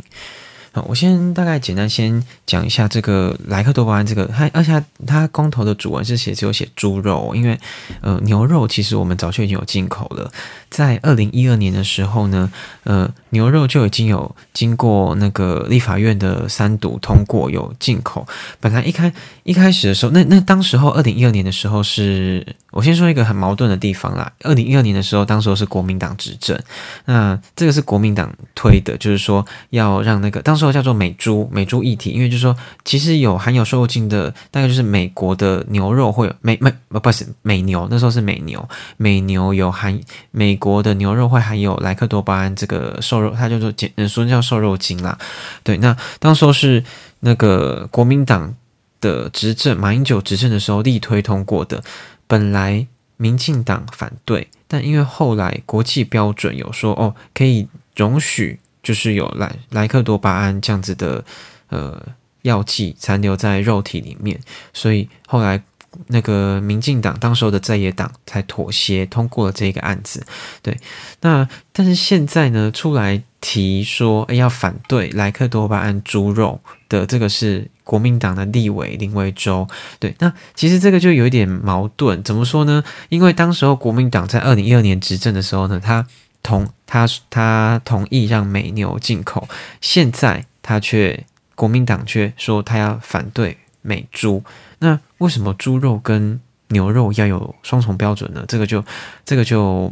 [0.88, 7.60] 我先大概简单先讲一下这个莱克多巴胺这个，它而且它公投的主文是写只有写猪肉，因为
[8.02, 10.30] 呃牛肉其实我们早就已经有进口了，
[10.70, 12.52] 在二零一二年的时候呢，
[12.84, 18.28] 呃牛肉就已经有经过那个立法院的三读通过有进口。
[18.60, 19.12] 本来一开
[19.44, 24.32] 一开始的时候，那那当时候二零一二年的时候是，我先说一个很矛盾的地方啦。
[24.44, 26.56] 二零一二年的时候，当时候是国民党执政，
[27.06, 30.67] 那这个是国民党推的，就是说要让那个当时。
[30.68, 39.98] 都叫做美猪美猪一体，因为就是说，其实有含有瘦肉精的，大概就是美国的牛肉会有美美不不是美牛，那时候是美牛，美牛有含
[40.32, 45.18] 美国的牛肉会含有莱克多巴胺这个瘦肉，它叫做简说叫瘦肉精啦。
[45.64, 46.84] 对，那当时候是
[47.22, 48.54] 那个国民党
[49.00, 51.82] 的执政，马英九执政的时候力推通过的，
[52.28, 58.60] 本来民进党反对，但因为后来国际标准有说哦，可以容许。
[58.88, 61.22] 就是有莱莱克多巴胺这样子的
[61.68, 62.02] 呃
[62.44, 64.40] 药剂残留在肉体里面，
[64.74, 65.62] 所以后来
[66.08, 70.26] 那个民进党当时候的在野党才妥协通过了这个案子。
[70.62, 70.78] 对，
[71.20, 79.68] 那但是现在呢，出来提说要反对莱克多巴胺猪肉的这个是国民党的立委林维洲。
[80.00, 82.82] 对，那其实这个就有一点矛盾，怎么说呢？
[83.10, 86.08] 因为当时候国民党在二零一二年执政的时候呢，他。
[86.44, 89.48] 同他他同意让美牛进口，
[89.82, 94.44] 现在他却国民党却说他要反对美猪。
[94.80, 98.46] 那为什么猪肉跟牛肉要有双重标准呢？
[98.48, 98.84] 这个就
[99.26, 99.92] 这个就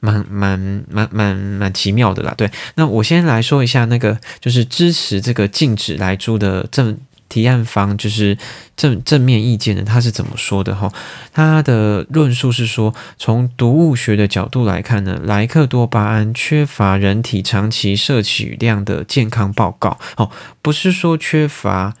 [0.00, 2.34] 蛮蛮蛮蛮蛮奇妙的啦。
[2.36, 6.98] 对，那我先来说一下那个就是支持这个禁止来猪的政。
[7.28, 8.36] 提案方就是
[8.76, 10.92] 正正面意见的，他是怎么说的哈？
[11.32, 20.30] 他的论述是说，从毒物学的角度来看呢，莱克多巴胺缺乏人体长期摄取量的健康报告哦，
[20.62, 21.94] 不是说缺乏，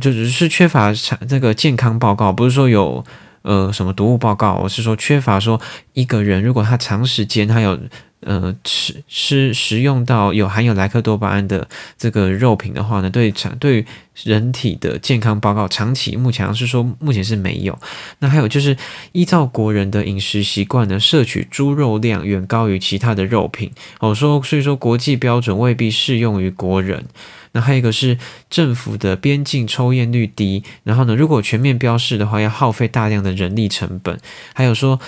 [0.00, 0.92] 就只是缺乏
[1.28, 3.04] 这个健康报告，不是说有
[3.42, 5.60] 呃什么毒物报告，我是说缺乏说
[5.92, 7.78] 一个人如果他长时间他有。
[8.20, 13.86] 呃，吃吃食用到有含有莱克多巴胺的这个肉品的话呢，对长对
[14.24, 17.78] 人体的健康报告，长期目前是说目前是没有。
[18.18, 18.76] 那还有就是
[19.12, 23.70] 依照国人的饮食习惯呢，摄取猪肉量远高于其他的肉品。
[24.00, 27.04] 我说，所以说国际标准未必适用于国人。
[27.52, 28.18] 那还有一个是
[28.50, 34.18] 政府的边境抽验率低，然后呢，如果全面标示的话，要耗费大量的人力成本。
[34.52, 34.98] 还有说。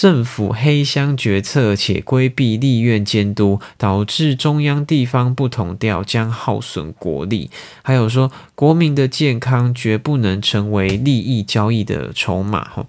[0.00, 7.50] 政府黑箱决策且规避立院监督，导致中央地方不同调，将耗损国力。
[7.82, 12.62] 还有说，国民的健康绝不能成为利益交易的筹码。
[12.68, 12.86] 哈，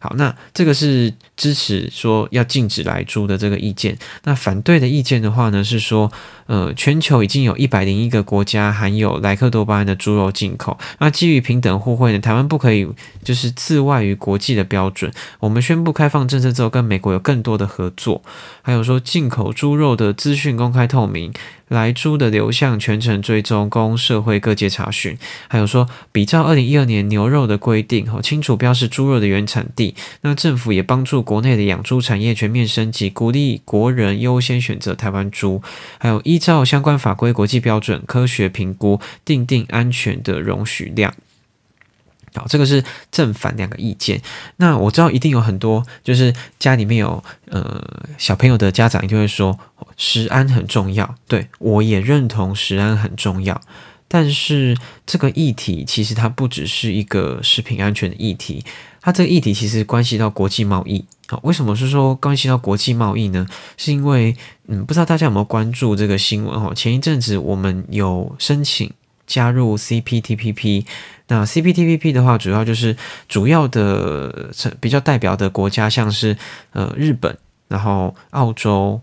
[0.00, 3.96] 好，那这个是支持说要禁止来猪的这个意见。
[4.24, 6.10] 那反对的意见的话呢，是说。
[6.46, 10.76] 呃，全球已经有一百零一个国家含有莱克多巴胺的猪肉进口。
[10.98, 12.86] 那基于平等互惠呢，台湾不可以
[13.22, 15.10] 就是自外于国际的标准。
[15.38, 18.20] 我们宣布开放政策之后，跟美国有更多的合作。
[18.60, 21.32] 还有说进口猪肉的资讯公开透明。
[21.72, 25.16] 来猪的流向全程追踪，供社会各界查询。
[25.48, 29.94] 还有说，比照二零一二年牛肉的规定，哦，清楚标示猪肉的原产地。
[30.20, 35.62] 那政府也帮助国内的养猪产业全面升级，鼓励国人优先选择台湾猪。
[35.98, 41.14] 还有依照相关法规、国际标准，科学评估，定定安全的容许量。
[42.34, 44.20] 好，这个是正反两个意见。
[44.56, 47.84] 那我知道一定有很多，就是家里面有呃
[48.16, 49.58] 小朋友的家长，一定会说
[49.96, 51.14] 食安很重要。
[51.28, 53.60] 对我也认同食安很重要，
[54.08, 58.64] 但是这个议题其实它不只是一个食品安全的议题，
[59.02, 61.04] 它这个议题其实关系到国际贸易。
[61.28, 63.46] 好，为什么是说关系到国际贸易呢？
[63.76, 64.34] 是因为
[64.68, 66.72] 嗯，不知道大家有没有关注这个新闻哦？
[66.74, 68.90] 前一阵子我们有申请。
[69.32, 70.84] 加入 CPTPP，
[71.28, 72.94] 那 CPTPP 的话，主要就是
[73.30, 76.36] 主要的比较代表的国家，像是
[76.72, 77.34] 呃日本，
[77.68, 79.00] 然后澳洲、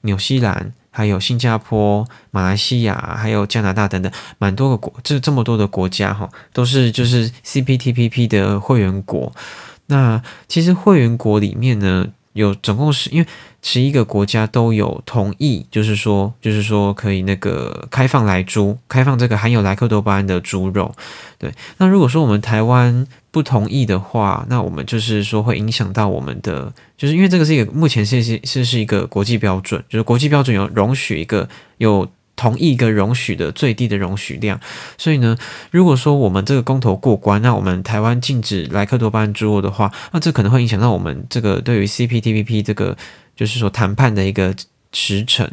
[0.00, 9.32] 纽西兰，还有新加坡、马来西亚，还有加拿大等等，蛮多个国，这这么多的国家哈，都是就是 CPTPP 的会员国。
[9.86, 13.28] 那其实会员国里面呢，有总共是因为。
[13.60, 20.94] 十一个国家都有同意，就是说，就是说可以那个开放来猪，开放这个含有莱克多巴胺的猪肉。
[21.38, 31.46] 对，那如果说我们台湾不同意的话，那我们就是说会影响到我们的，就是因为这个是一个目前是是是是一个国际标准，就是国际标准有容许一个
[31.78, 32.08] 有
[32.38, 34.58] 同一个容许的最低的容许量，
[34.96, 35.36] 所以呢，
[35.70, 42.96] 如果说我们这个公投过关，那我们台湾禁止莱克多巴胺猪肉的话，那这可能会影响到我们这个对于 CPTPP 这个。
[43.38, 44.52] 就是说谈判的一个
[44.92, 45.48] 时程，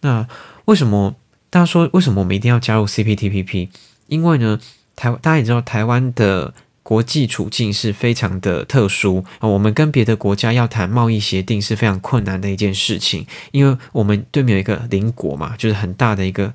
[0.00, 0.26] 那
[0.64, 1.14] 为什么
[1.50, 3.68] 大家说为什么我们一定要加入 CPTPP？
[4.08, 4.58] 因为呢，
[4.96, 6.52] 台大家也知道台湾的
[6.88, 16.54] 国际处境是非常的特殊啊，我们跟别的国家要谈贸易协定是非常困难的一件事情，因为我们对面有一个邻国嘛，就是很大的一个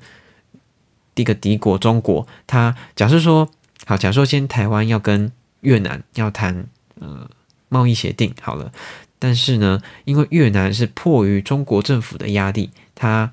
[1.14, 2.26] 一个敌国中国。
[2.48, 3.48] 它假设说
[3.86, 6.66] 好，假设先台湾要跟越南要谈
[6.98, 7.30] 呃
[7.68, 8.72] 贸易协定，好了。
[9.20, 13.30] 但是呢，因为越南是迫于中国政府的压力，他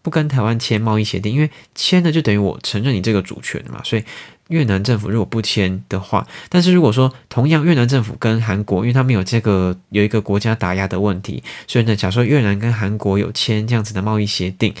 [0.00, 3.82] 不跟台湾签贸易协定，因为签了就等于我承认你这个主权嘛。
[3.84, 4.02] 所以
[4.48, 14.72] 越南政府如果不签的话，但是如果说同样越南政府跟韩国，因为他们有这个有一个国家打压的问题，所以呢，假说越南跟韩国有签这样子的贸易协定，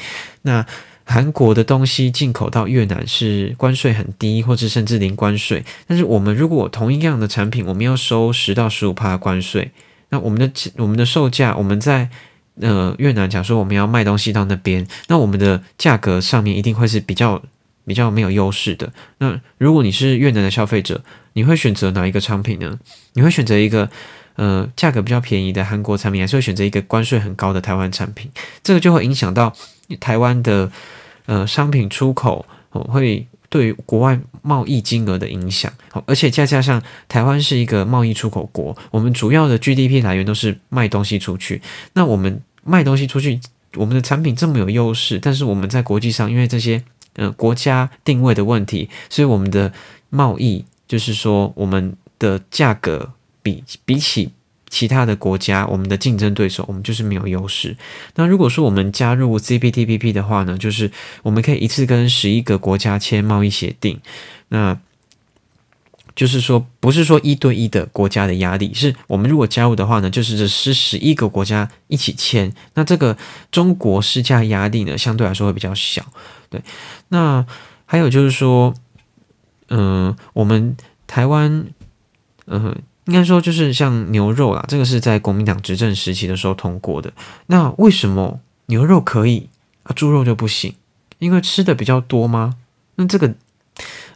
[0.42, 0.64] 那
[1.04, 5.64] 韩国的东西进口到越南是关税很低，或者甚至零关税。
[5.86, 9.70] 但是我们如果同一样的产品，我们要收十到十五帕关税。
[10.10, 12.08] 那我们的我们的售价，我们在
[12.60, 17.42] 呃越南讲说我们要卖东西到那边，那我们的价格上面一定会是比较
[17.86, 18.92] 比较没有优势的。
[19.18, 22.78] 那如果你是越南的消费者，你会选择哪一个产品呢？
[23.14, 23.88] 你会选择一个
[24.34, 28.30] 呃价格比较便宜的韩国产品，还是会选择一个关税很高的台湾产品？
[28.62, 29.52] 这个就会影响到
[30.00, 30.70] 台湾的
[31.24, 33.26] 呃商品出口会。
[33.48, 41.62] 对于国外贸易金额的影响，好，而且再加上台湾是一个贸易出口国，我们主要的 GDP 来源都是卖东西出去。
[41.92, 43.40] 那我们卖东西出去，
[43.76, 46.82] 我们的产品这么有优势，但是我们在国际上因为这些
[47.16, 49.72] 呃国家定位的问题，所以我们的
[50.08, 53.12] 贸易就是说我们的价格
[53.42, 54.30] 比比起
[54.68, 57.76] 其他的国家，我们的竞争对手，我们就是没有优势。
[58.16, 60.90] 那如果说我们加入 CPTPP 的话呢，就是
[61.22, 64.00] 我们可以一次跟十一个国家签贸易协定。
[64.48, 64.78] 那
[66.14, 72.50] 就是说，不是说一对一的国家的压力，是我们如果加入的话呢，就是这十十一个国家一起签。
[72.72, 73.16] 那这个
[73.50, 76.02] 中国施加压力呢，相对来说会比较小。
[76.48, 76.62] 对，
[77.08, 77.46] 那
[77.84, 78.74] 还有就是说，
[79.68, 80.76] 嗯，我们
[81.06, 81.66] 台湾，
[82.46, 82.74] 嗯。
[83.06, 87.12] 应该说就是像牛肉啦，这个是在国民党执政时期的时候通过的。
[87.46, 89.48] 那为什么牛肉可以
[89.84, 90.74] 啊，猪肉就不行？
[91.20, 92.56] 因为吃的比较多吗？
[92.96, 93.32] 那这个，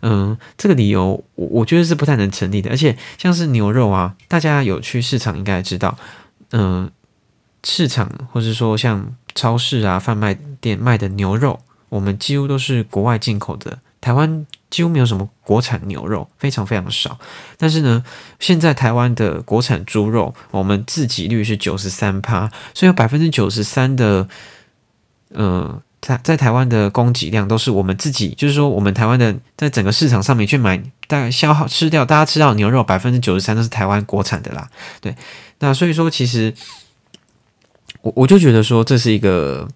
[0.03, 2.68] 嗯，这个理由我我觉得是不太能成立的。
[2.70, 5.97] 而且像是牛肉啊，大家有去市场应该知道，
[6.51, 6.91] 嗯，
[7.62, 11.61] 市场或者说像超市啊、贩卖店卖的牛肉，
[11.91, 14.47] 我们几乎都是国外进口的，台湾。
[14.70, 17.18] 几乎没有什么国产牛肉，非常非常少。
[17.59, 18.05] 但是呢，
[18.38, 24.28] 现在台湾的国产猪肉，我们自给率是九十三趴，所以有百分之九十三的，
[25.30, 34.70] 呃，在在台湾的供给量都是我们自己，就是说我们台湾的在整个市场上面去买，大概消耗吃掉，大家吃到牛肉百分之九十三都是台湾国产的啦。
[35.01, 35.16] 对，
[35.59, 36.55] 那所以说其实
[38.03, 39.66] 我我就觉得说这是一个。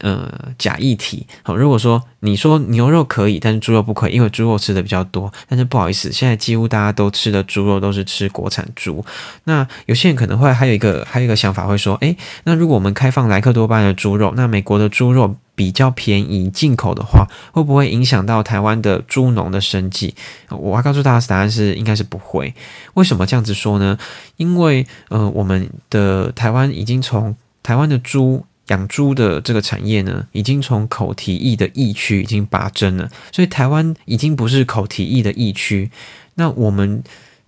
[0.00, 1.56] 呃，假议题好。
[1.56, 5.32] 如果说你说牛肉可以，但是猪肉不可以，因为猪肉吃的比较多。
[5.48, 9.04] 但是不好意思，现在几乎大家都吃的猪肉都是吃国产猪。
[9.44, 20.14] 那有些人可能会还有一个还有一个想法，会说：诶，那如果我们开放莱克多巴胺的猪肉，那美国的猪肉比较便宜，进口的话，会不会影响到台湾的猪农的生计？
[20.48, 22.54] 我要告诉大家，答案是应该是不会。
[22.94, 23.98] 为什么这样子说呢？
[24.36, 28.44] 因为呃，我们的台湾已经从台湾的猪。
[28.70, 35.90] 养猪的这个产业呢，已经从口蹄疫的疫区已经拔针了，所以台湾已经不是口蹄疫的疫区。
[36.36, 37.02] 那我们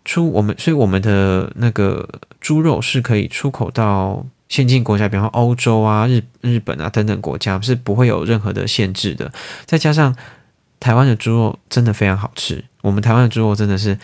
[0.05, 2.09] 出我们，所以我们的那个
[2.41, 9.33] 猪肉是可以出口到先进国家，比方欧洲啊、日日本啊等等国家，是不会有任何的限制的。
[9.65, 10.15] 再加上
[10.81, 13.97] 台湾的猪肉真的非常好吃，我们台湾的猪肉真的是，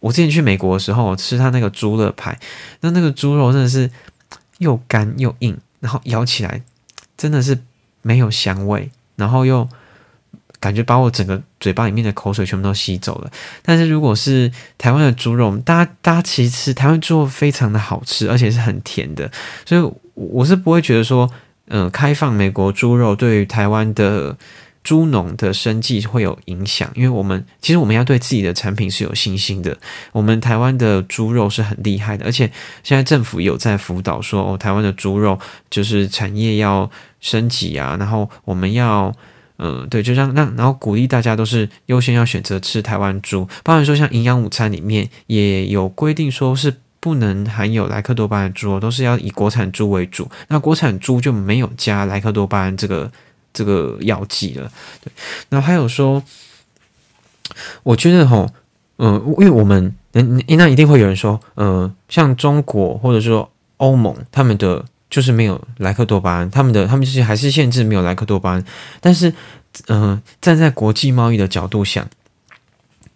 [0.00, 2.38] 我之前去美国的时候我吃它那个猪肋排，
[2.80, 3.90] 那那个猪肉真的是
[4.58, 5.54] 又干又硬。
[5.84, 6.62] 然后咬起来
[7.14, 7.58] 真的是
[8.00, 9.68] 没有香味，然后又
[10.58, 13.30] 感觉把我整个嘴巴里面的口水全部都吸走了。
[13.62, 19.30] 但是如果是台湾的猪肉，大家大家其实吃台湾猪肉非常的好吃，而且是很甜的，
[19.66, 21.30] 所以我是不会觉得说，
[21.68, 24.36] 嗯，开放美国猪肉对于台湾的。
[24.84, 29.76] 猪农的生计会有影响，因为我们其实我们要对自己的产品是有信心的。
[30.12, 32.48] 我们台湾的猪肉是很厉害的，而且
[32.82, 36.88] 现在政府有在辅导说，哦，台湾的猪肉就是产业要
[37.22, 39.10] 升级啊，然后我们要，
[39.56, 43.48] 嗯，对，就让让，然后鼓励大家都是优先要选择吃台湾猪。
[43.62, 50.28] 包含说像营养午餐里面也有规定，说是不能含有莱克多巴胺的猪，都是要以国产猪为主。
[50.48, 53.10] 那国产猪就没有加莱克多巴胺这个。
[53.54, 55.12] 这个药剂了，对，
[55.48, 56.20] 然后还有说，
[57.84, 58.46] 我觉得哈，
[58.98, 60.20] 嗯，因为我们，那，
[60.56, 68.64] 那一定会有人说，嗯，像中国或者说欧盟，他们的就是没有莱克多巴胺，他们的他们就是还是限制没有莱克多巴胺，
[69.00, 69.32] 但是，
[69.86, 72.04] 嗯，站在国际贸易的角度想，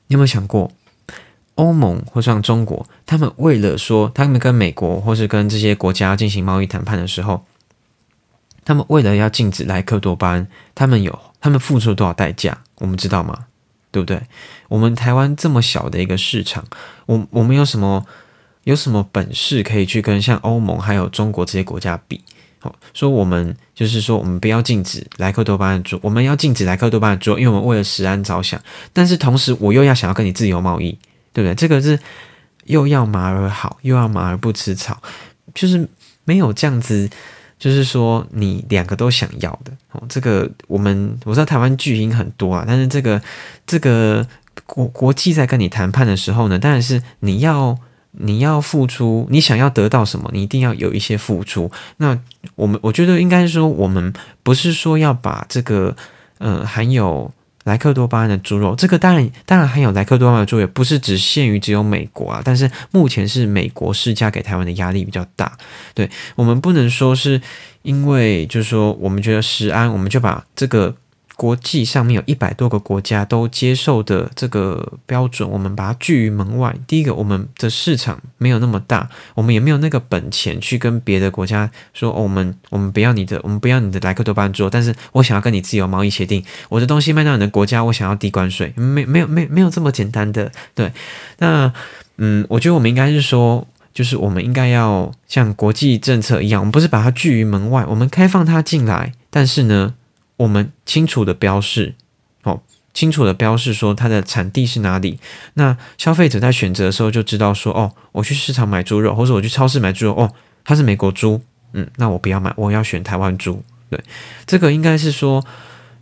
[0.07, 0.71] 你有没有想过，
[1.57, 7.45] 欧盟或像中国，他们为了说，他们跟美国或是跟这些国家进行贸易谈判的时候。
[8.69, 12.55] 他们为了要禁止莱克多巴胺，他们有他们付出了多少代价？
[12.75, 13.47] 我们知道吗？
[13.91, 14.21] 对不对？
[14.69, 16.63] 我们台湾这么小的一个市场，
[17.07, 18.05] 我我们有什么
[18.65, 22.21] 有什么本事可以去跟像欧盟还有中国这些国家比？
[22.59, 28.61] 好，说我们就是说我们不要禁止莱克多巴胺做，我们要禁止莱克多巴胺做，因为我们为了食安着想。
[28.93, 30.91] 但是同时我又要想要跟你自由贸易，
[31.33, 31.55] 对不对？
[31.55, 31.99] 这个是
[32.67, 35.01] 又要马儿好，又要马儿不吃草，
[35.55, 35.89] 就是
[36.25, 37.09] 没有这样子。
[37.59, 40.03] 就是说，你两个都想要的哦。
[40.09, 43.21] 这个我们我知道台湾巨婴很多啊，但是这个
[43.67, 44.27] 这个
[44.65, 47.77] 国国际在跟你谈判的时候呢，当然是你要
[48.13, 51.71] 你要付出，你想要得到什么，你一定要有一些付出。
[51.97, 52.19] 那
[52.55, 55.97] 我们我觉得应该是说，我们不是说要把这个
[56.39, 57.31] 呃含有。
[57.69, 62.43] 莱克多巴胺的猪肉，这个当然当然含有莱克多巴胺的猪肉，不是只限于只有美国啊。
[62.45, 65.57] 但是目前是美国施加给台湾的压力比较大。
[65.95, 67.41] 对我们不能说是
[67.83, 70.97] 因为就是说我们觉得食安，我们就把这个。
[71.39, 76.75] 国际上面有一百多个国家都接受的这个标准，我们把它拒于门外。
[76.89, 90.51] 第一个，我们的市场没有那么大，我们也没有那个本钱去跟别的国家说，我们我们不要你的，我们不要你的莱克多巴胺做，但是我想要跟你自由贸易协定，我的东西卖到你的国家，我想要低关税，没没有没没有这么简单的。
[90.75, 90.93] 对，
[91.39, 91.73] 那
[92.17, 93.65] 嗯，我觉得我们应该是说，
[93.95, 99.95] 就是我们应该要像国际政策一样，我们不是把它拒于门外，我们开放它进来，但是呢，
[100.39, 101.95] 我们清楚的标示，
[102.45, 102.63] 哦，
[102.95, 105.21] 清楚的标示说它的产地是哪里，
[105.55, 110.33] 那消费者在选择的时候就知道说，哦，我去市场买猪肉，或者我去超市买猪肉，哦，
[110.65, 111.41] 它是美国猪，
[111.75, 114.01] 嗯，那我不要买，我要选台湾猪，对，
[114.47, 115.45] 这个应该是说，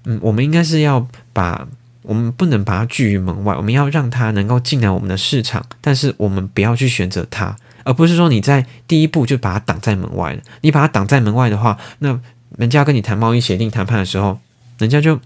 [0.04, 1.66] 嗯，我们应该是要把。
[2.08, 10.40] 我们不能把它拒于门外，我们要让它能够进来我们的市场，但是我们不要去选择它，而不是说你在第一步就把它挡在门外了。
[10.60, 12.20] 你把它挡在门外的话，那
[12.56, 14.38] 人家跟你谈贸易协定谈判的时候，
[14.78, 15.18] 人家就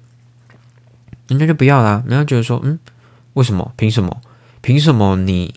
[1.28, 2.78] 人家就不要啦，人家觉得说，嗯，
[3.34, 3.72] 为什么？
[3.76, 4.20] 凭什么？
[4.60, 5.54] 凭什么你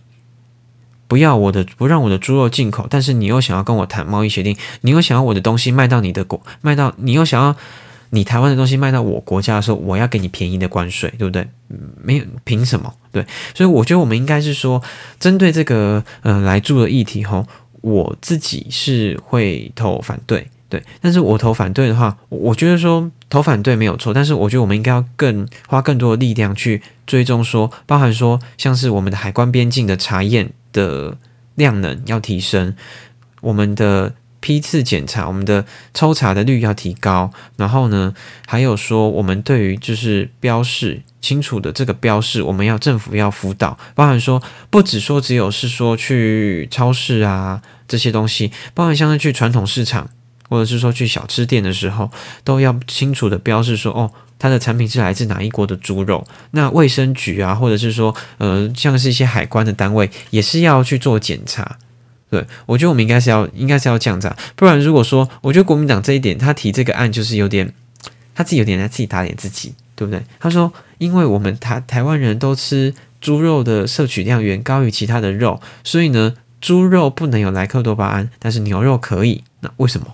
[1.07, 7.55] 不要我的，不让我的猪肉进口，但是你又想要跟我谈贸易协定，你又想要我的东西卖到你的国，卖到你又想要。
[8.15, 11.47] 你台湾的东西卖到我国家的时候，我要给你便宜的关税，对不对？
[11.99, 12.93] 没有凭什么？
[13.11, 14.79] 对，所以我觉得我们应该是说，
[15.19, 17.43] 针对这个呃来住的议题哈，
[17.81, 20.83] 我自己是会投反对，对。
[20.99, 31.15] 但是我投反对的话，我觉得说投反对没有错，但是我觉得我们应该要更花更多的力量去追踪，说包含说像是我们的海关边境的查验的
[31.53, 32.75] 量能要提升，
[33.41, 34.15] 我们的。
[34.43, 35.63] 批次检查，我们的
[35.93, 37.31] 抽查的率要提高。
[37.55, 38.13] 然后呢，
[38.45, 50.09] 还有说，我们对于就是标示清楚的这个标示，我们要政府要辅导，包含说，不只说只有是说去超市啊这些东西，包含像是去传统市场，
[50.53, 52.11] 或者是说去小吃店的时候，
[52.43, 56.23] 都要清楚的标示说，哦，它的产品是来自哪一国的猪肉。
[56.51, 61.79] 那卫生局啊，或者是说，呃，像是一些海关的单位，也是要去做检查。
[62.29, 67.73] 对，我觉得我们应该是要，应该是要这样子啊，不然如果说，我觉得国民党这一点，他提这个案就是有点，
[68.35, 70.21] 他自己有点在自己打脸自己，对不对？
[70.39, 80.07] 他说，因为我们台台湾人都吃猪肉的摄取量远高于其他的肉，所以呢，猪肉不能有莱克多巴胺，但是牛肉可以，那为什么？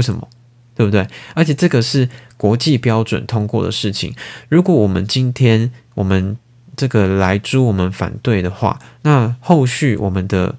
[0.00, 0.26] 为什么？
[0.74, 1.06] 对不对？
[1.34, 4.14] 而且这个是国际标准通过的事情，
[4.48, 6.38] 如果我们今天我们
[6.74, 10.56] 这个来猪我们反对的话，那后续我们的。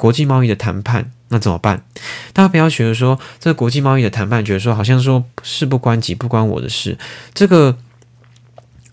[0.00, 1.84] 国际贸易的谈判，那怎么办？
[2.32, 6.96] 大家不要觉得说这个国际贸易的谈判，觉得说好像说事不关己，不关我的事。
[7.34, 7.76] 这个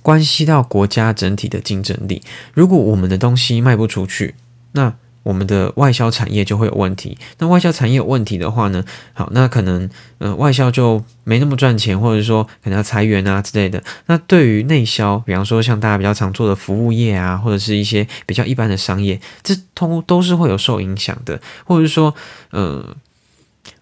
[0.01, 2.21] 关系到国家整体的竞争力。
[2.53, 4.35] 如果我们的东西卖不出去，
[4.73, 4.95] 那。
[5.28, 7.17] 我们的外销产业就会有问题。
[7.39, 8.82] 那外销产业有问题的话呢？
[9.11, 13.84] 好，那可能呃外销就没那么赚钱，或者说可能要裁员啊之类的。
[14.05, 21.38] 那对于内销，比方说像大家比较常做的服务业啊，或者是一些比较一般的商业，这通都是会有受影响的。
[21.65, 22.15] 或者是说，
[22.51, 22.95] 呃，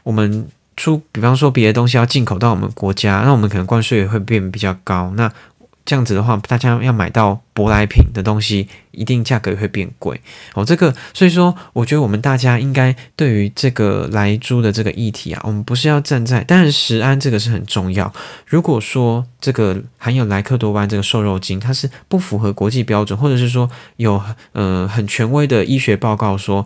[0.04, 5.14] 我们出，比方说别的东西要进口到我们国家，那我们可能关税也会变比较高。
[5.16, 5.32] 那
[5.86, 10.20] 这样子的话，大家要买到舶来品的东西，一定价格也会变贵
[10.56, 10.66] 哦。
[10.66, 18.12] 这个，所以说，我觉得我们大家应该对于这个来猪的这个议题啊，我们不是要站在，当然食安这个是很重要。
[18.48, 24.20] 如果说这个含有莱克多巴胺这个瘦肉精，它是不符合国际标准，或者是说有
[24.54, 26.66] 呃很权威的医学报告说，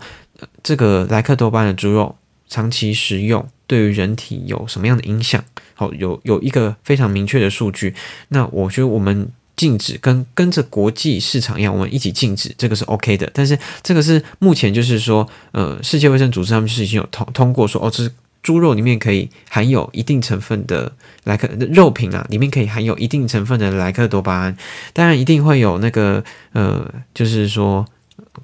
[0.64, 2.16] 这个莱克多巴胺的猪肉
[2.48, 5.44] 长期食用对于人体有什么样的影响？
[5.80, 7.96] 好，有有一个非常明确的数据，
[8.28, 13.32] 那我觉得我们禁止跟跟着国际市场一样，我们一起禁止，这个是 OK 的。
[13.34, 18.12] 但是这个是目前就是说，呃，世界卫生组织他们是已经有通通过说，哦，这是
[18.44, 20.92] 猪肉里面可以含有一定成分的
[21.24, 24.58] 莱克肉品啊，里面可以含有一定成分的莱克多巴胺。
[24.92, 26.22] 当然一定会有那个
[26.52, 27.86] 呃，就是说，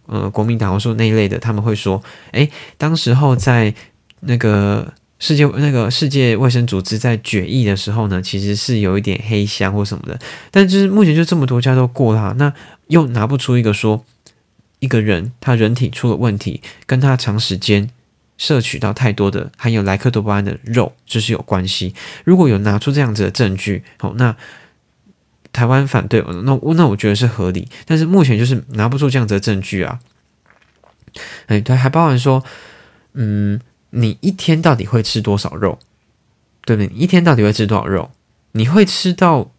[0.05, 3.73] 呃，国民党或说那一类的，他们会说，诶，当时候在
[4.21, 4.93] 那个。
[5.17, 10.19] 世界那个世界卫生组织在决议的时候呢，其实是有一点黑箱或什么的，
[10.51, 12.53] 但就是目前就这么多家都过了，那
[12.87, 14.03] 又拿不出一个说
[14.79, 17.89] 一个人他人体出了问题，跟他长时间
[18.37, 21.95] 摄取到太多的含有莱克多巴胺的肉就是有关系。
[22.25, 24.35] 如果有拿出这样子的证据，好，那
[25.53, 30.01] 台湾反对，那那我觉得是合理，但是目前就是拿不出这样子的证据啊。
[31.45, 32.43] 哎，对，还包含说，
[33.13, 33.61] 嗯。
[33.95, 35.79] 你一天到底会吃多少肉？
[36.65, 36.91] 对不对？
[36.93, 38.11] 你一天到底会吃多少肉？
[38.51, 39.49] 你会吃到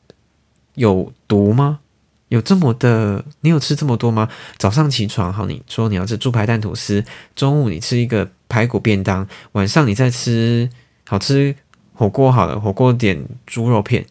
[0.75, 1.81] 有毒吗？
[2.29, 3.25] 有这么的？
[3.41, 4.29] 你有吃这么多吗？
[4.59, 10.69] 早上起床，好，你说你要吃猪排蛋吐司，中午你吃一个排骨便当，晚上你再吃
[11.07, 11.55] 好吃
[11.95, 14.05] 火锅，好了，火锅点猪肉片。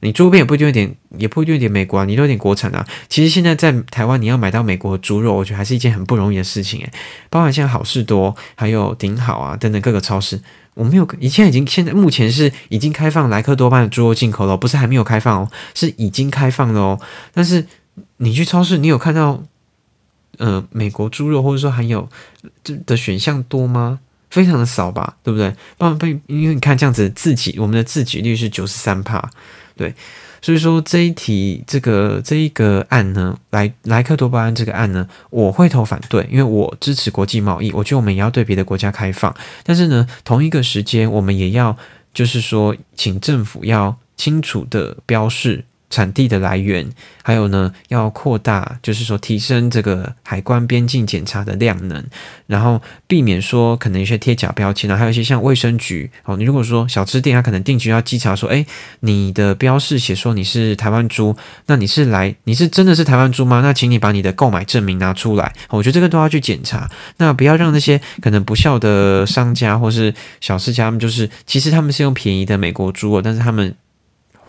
[0.00, 2.86] 你猪肉片也不一定有点，也不一定有点美国啊，你都有点国产啊。
[3.08, 6.90] 其实现在在台湾，你要买到美国的猪肉，我觉得还是一件很不容易的事情诶。
[7.28, 10.40] 包含像好事多、还有顶好啊等等各个超市，
[10.74, 17.00] 我没有，以前已经现在目前是已经开放莱克多巴的猪肉进口了，不是还没有开放哦，是已经开放了哦。
[17.34, 17.66] 但是
[18.16, 19.42] 你去超市，你有看到
[20.38, 22.08] 呃美国猪肉，或者说含有
[22.64, 24.00] 这的选项多吗？
[24.30, 25.54] 非常的少吧，对不对？
[25.76, 29.28] 不不，因为你看这样子自己我们的自给率是九十三帕，
[29.76, 29.94] 对。
[30.42, 41.76] 所以说这一题这个这一个案呢，莱莱克多巴胺这个案呢，我会投反对，因为我支持国际贸易，我觉得我们也要对别的国家开放，但是呢，同一个时间我们也要
[42.14, 45.64] 就是说，请政府要清楚的标示。
[45.90, 46.88] 产地的来源，
[47.22, 52.02] 还有呢，要扩大，就是说提升这个海关边境检查的量能，
[52.46, 58.64] 然后避免说可能一些贴假标签啊，还有一些像卫生局哦，你如果说小吃店，他可能定期要稽查说，哎，
[59.00, 61.36] 你的标示写说你是台湾猪，
[61.66, 63.60] 那你是来，你是真的是台湾猪吗？
[63.60, 73.74] 那请你把你的购买证明拿出来，我觉得这个都要去检查，那不要让那些可能不孝的商家或是小吃家，们就是其实他们是用便宜的美国猪哦，但是他们。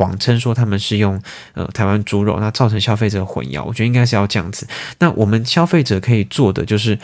[0.01, 1.21] 谎称说他们是用
[1.53, 4.67] 呃台湾猪肉，那造成消费者混淆，我觉得应该是要这样子。
[4.97, 6.97] 那我们消费者可以做的就是，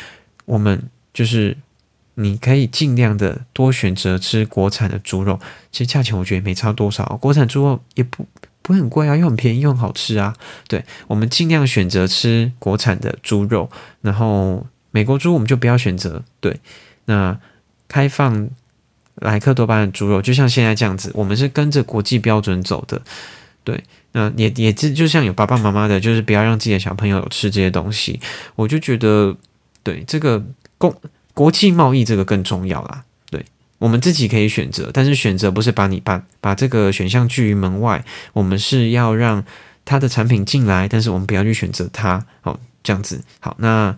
[0.46, 1.56] 我们就是
[2.16, 5.40] 你可以尽量的多选择吃国产的猪肉，
[5.72, 8.28] 其实价钱我觉得没差多少，国产猪肉也不
[8.64, 10.36] 不会很贵啊，又很便宜又很好吃啊。
[10.68, 13.70] 对，我们尽量选择吃国产的猪肉，
[14.02, 16.24] 然后美国猪我们就不要选择。
[16.40, 16.60] 对，
[17.06, 17.40] 那
[17.88, 18.50] 开放。
[19.18, 23.02] 莱克多巴胺猪肉就像现在这样子，我们是跟着国际标准走的，
[23.64, 28.20] 对，那也也是就像有爸爸妈妈的，就是不要让自己的小朋友吃这些东西。
[28.56, 29.36] 我就觉得，
[29.82, 30.44] 对这个
[30.78, 30.94] 公
[31.34, 33.04] 国际贸易这个更重要啦。
[33.32, 33.44] 对
[33.80, 38.04] 我们自己可以选择，但是选择不是把你把把这个选项拒于门外，
[38.34, 39.44] 我们是要让
[39.84, 42.24] 他的产品进来，但是我们不要去选择它。
[42.42, 43.96] 好，这样子好，那。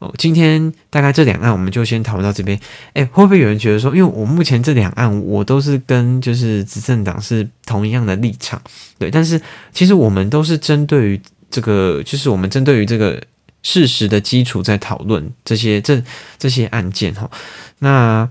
[0.00, 2.58] 哦今天大概这两案我们就先讨论到这边。
[2.92, 8.60] 哎，会不会有人觉得说，因为我目前这两案我都是跟就是执政党是同一样的立场，
[8.98, 9.40] 对，但是
[9.72, 11.20] 其实我们都是针对于
[11.50, 13.22] 这个，就是我们针对于这个
[13.62, 16.02] 事实的基础在讨论这些这
[16.38, 17.30] 这些案件哈。
[17.78, 18.28] 那，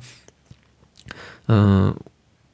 [1.47, 1.95] 嗯，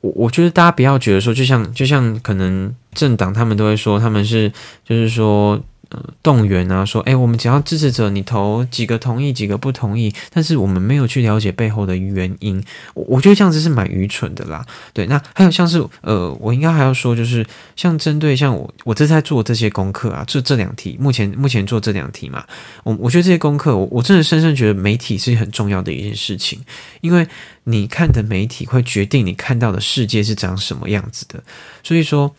[0.01, 4.51] 我我觉得大家不要觉得说，就像就像可能政党他们都会说他们是
[4.85, 5.59] 就是说。
[5.91, 12.63] 呃，动员啊，说，哎，我们只要支持者，你投几个同意，几个不同意，但是我们没有去了解背后的原因，
[12.93, 14.63] 我我觉得这样子是蛮愚蠢的啦。
[14.93, 17.43] 对，那还有像是，呃，我应该还要说，就是
[17.75, 22.45] 像针对像我，我正在做这些功课啊，这这两题，目前目前做这两题嘛，
[22.83, 26.59] 我我觉得这些功课，我我真的深深觉得媒体是很重要的一件事情，
[27.01, 27.27] 因为
[27.63, 31.43] 你看的媒体会决定你看到的世界是长什么样子的，
[31.81, 32.35] 所以说。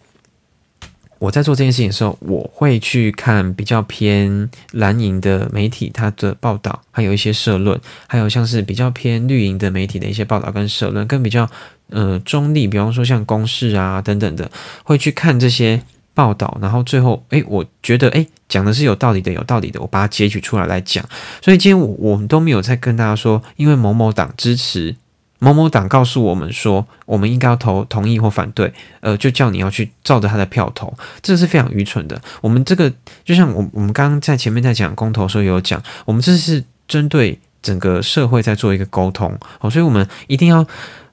[1.21, 11.47] 我在做这件事情的时候，我会去看比较偏蓝营的媒体它的报道，还有一些社论，还有像是比较偏绿营的媒体的一些报道跟社论，跟比较
[11.91, 14.51] 呃中立，比方说像公视啊等等的，
[14.83, 15.83] 会去看这些
[16.15, 21.07] 报道，然后最后诶，我觉得诶，讲的是有道理的，有道理的，我把它截取出来来讲。
[21.43, 24.97] 所以今天我我们都没有在跟大家说，因为某某党支持。
[25.43, 32.21] 某某党告诉我们说，我们应该要投同意或反对，呃，就叫你要去照着他的票投，这是非常愚蠢的。
[32.43, 32.93] 我们这个
[33.25, 40.67] 就像我我们刚刚在前面在讲公投的时候有讲，我们这是针对整个社会在做一个沟通，哦，所以我们一定要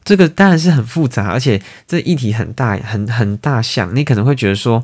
[0.04, 4.84] 这个当然是很复杂，而且这议题很大很很大项，你可能会觉得说，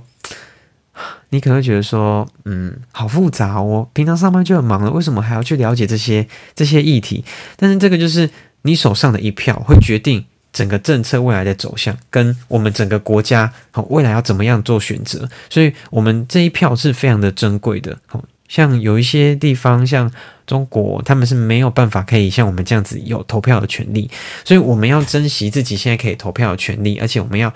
[1.32, 6.26] 你可能会觉得说，嗯，好复杂哦，平常上班就很忙了，为什么还要去了解这些
[6.56, 7.26] 这些议题？
[7.58, 8.30] 但是这个就是。
[8.64, 17.98] 你手上的一票会决定整个政策未来的走向，跟我们整个国家好未来要怎么样做选择，所以我们这一票是非常的珍贵的。
[18.06, 20.12] 好，像有一些地方，像
[20.46, 24.10] 中国，他们是没有办法可以像我们这样子有投票的权利，
[24.46, 27.52] 所以我们要珍惜自己现在可以投票的权利，而且我们要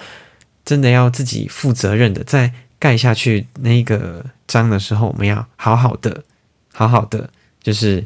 [0.66, 6.24] 真的要自己负责任的，在盖下去那个章的时候，我们要好好的、
[6.74, 7.30] 好好的，
[7.62, 8.06] 就是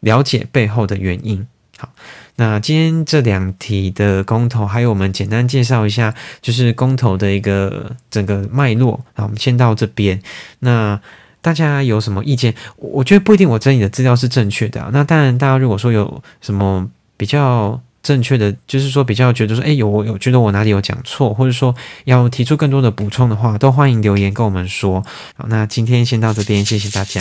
[0.00, 1.46] 了解背后的原因。
[1.82, 1.88] 好，
[2.36, 9.04] 那今天这两题的公投，还有我们简单介绍一下，就是公投的一个整个脉络。
[9.14, 10.22] 好，我们先到这边。
[10.60, 11.00] 那
[11.40, 12.54] 大家有什么意见？
[12.76, 14.90] 我觉得不一定，我整理的资料是正确的。
[14.92, 21.74] 那当然，大家如果说有什么比较正确的，就是说比较觉得说，哎，有我有觉得我哪里有讲错，或者说
[22.04, 25.04] 要提出更多的补充的话，都欢迎留言跟我们说。
[25.36, 27.20] 好，那今天先到这边，谢谢大家。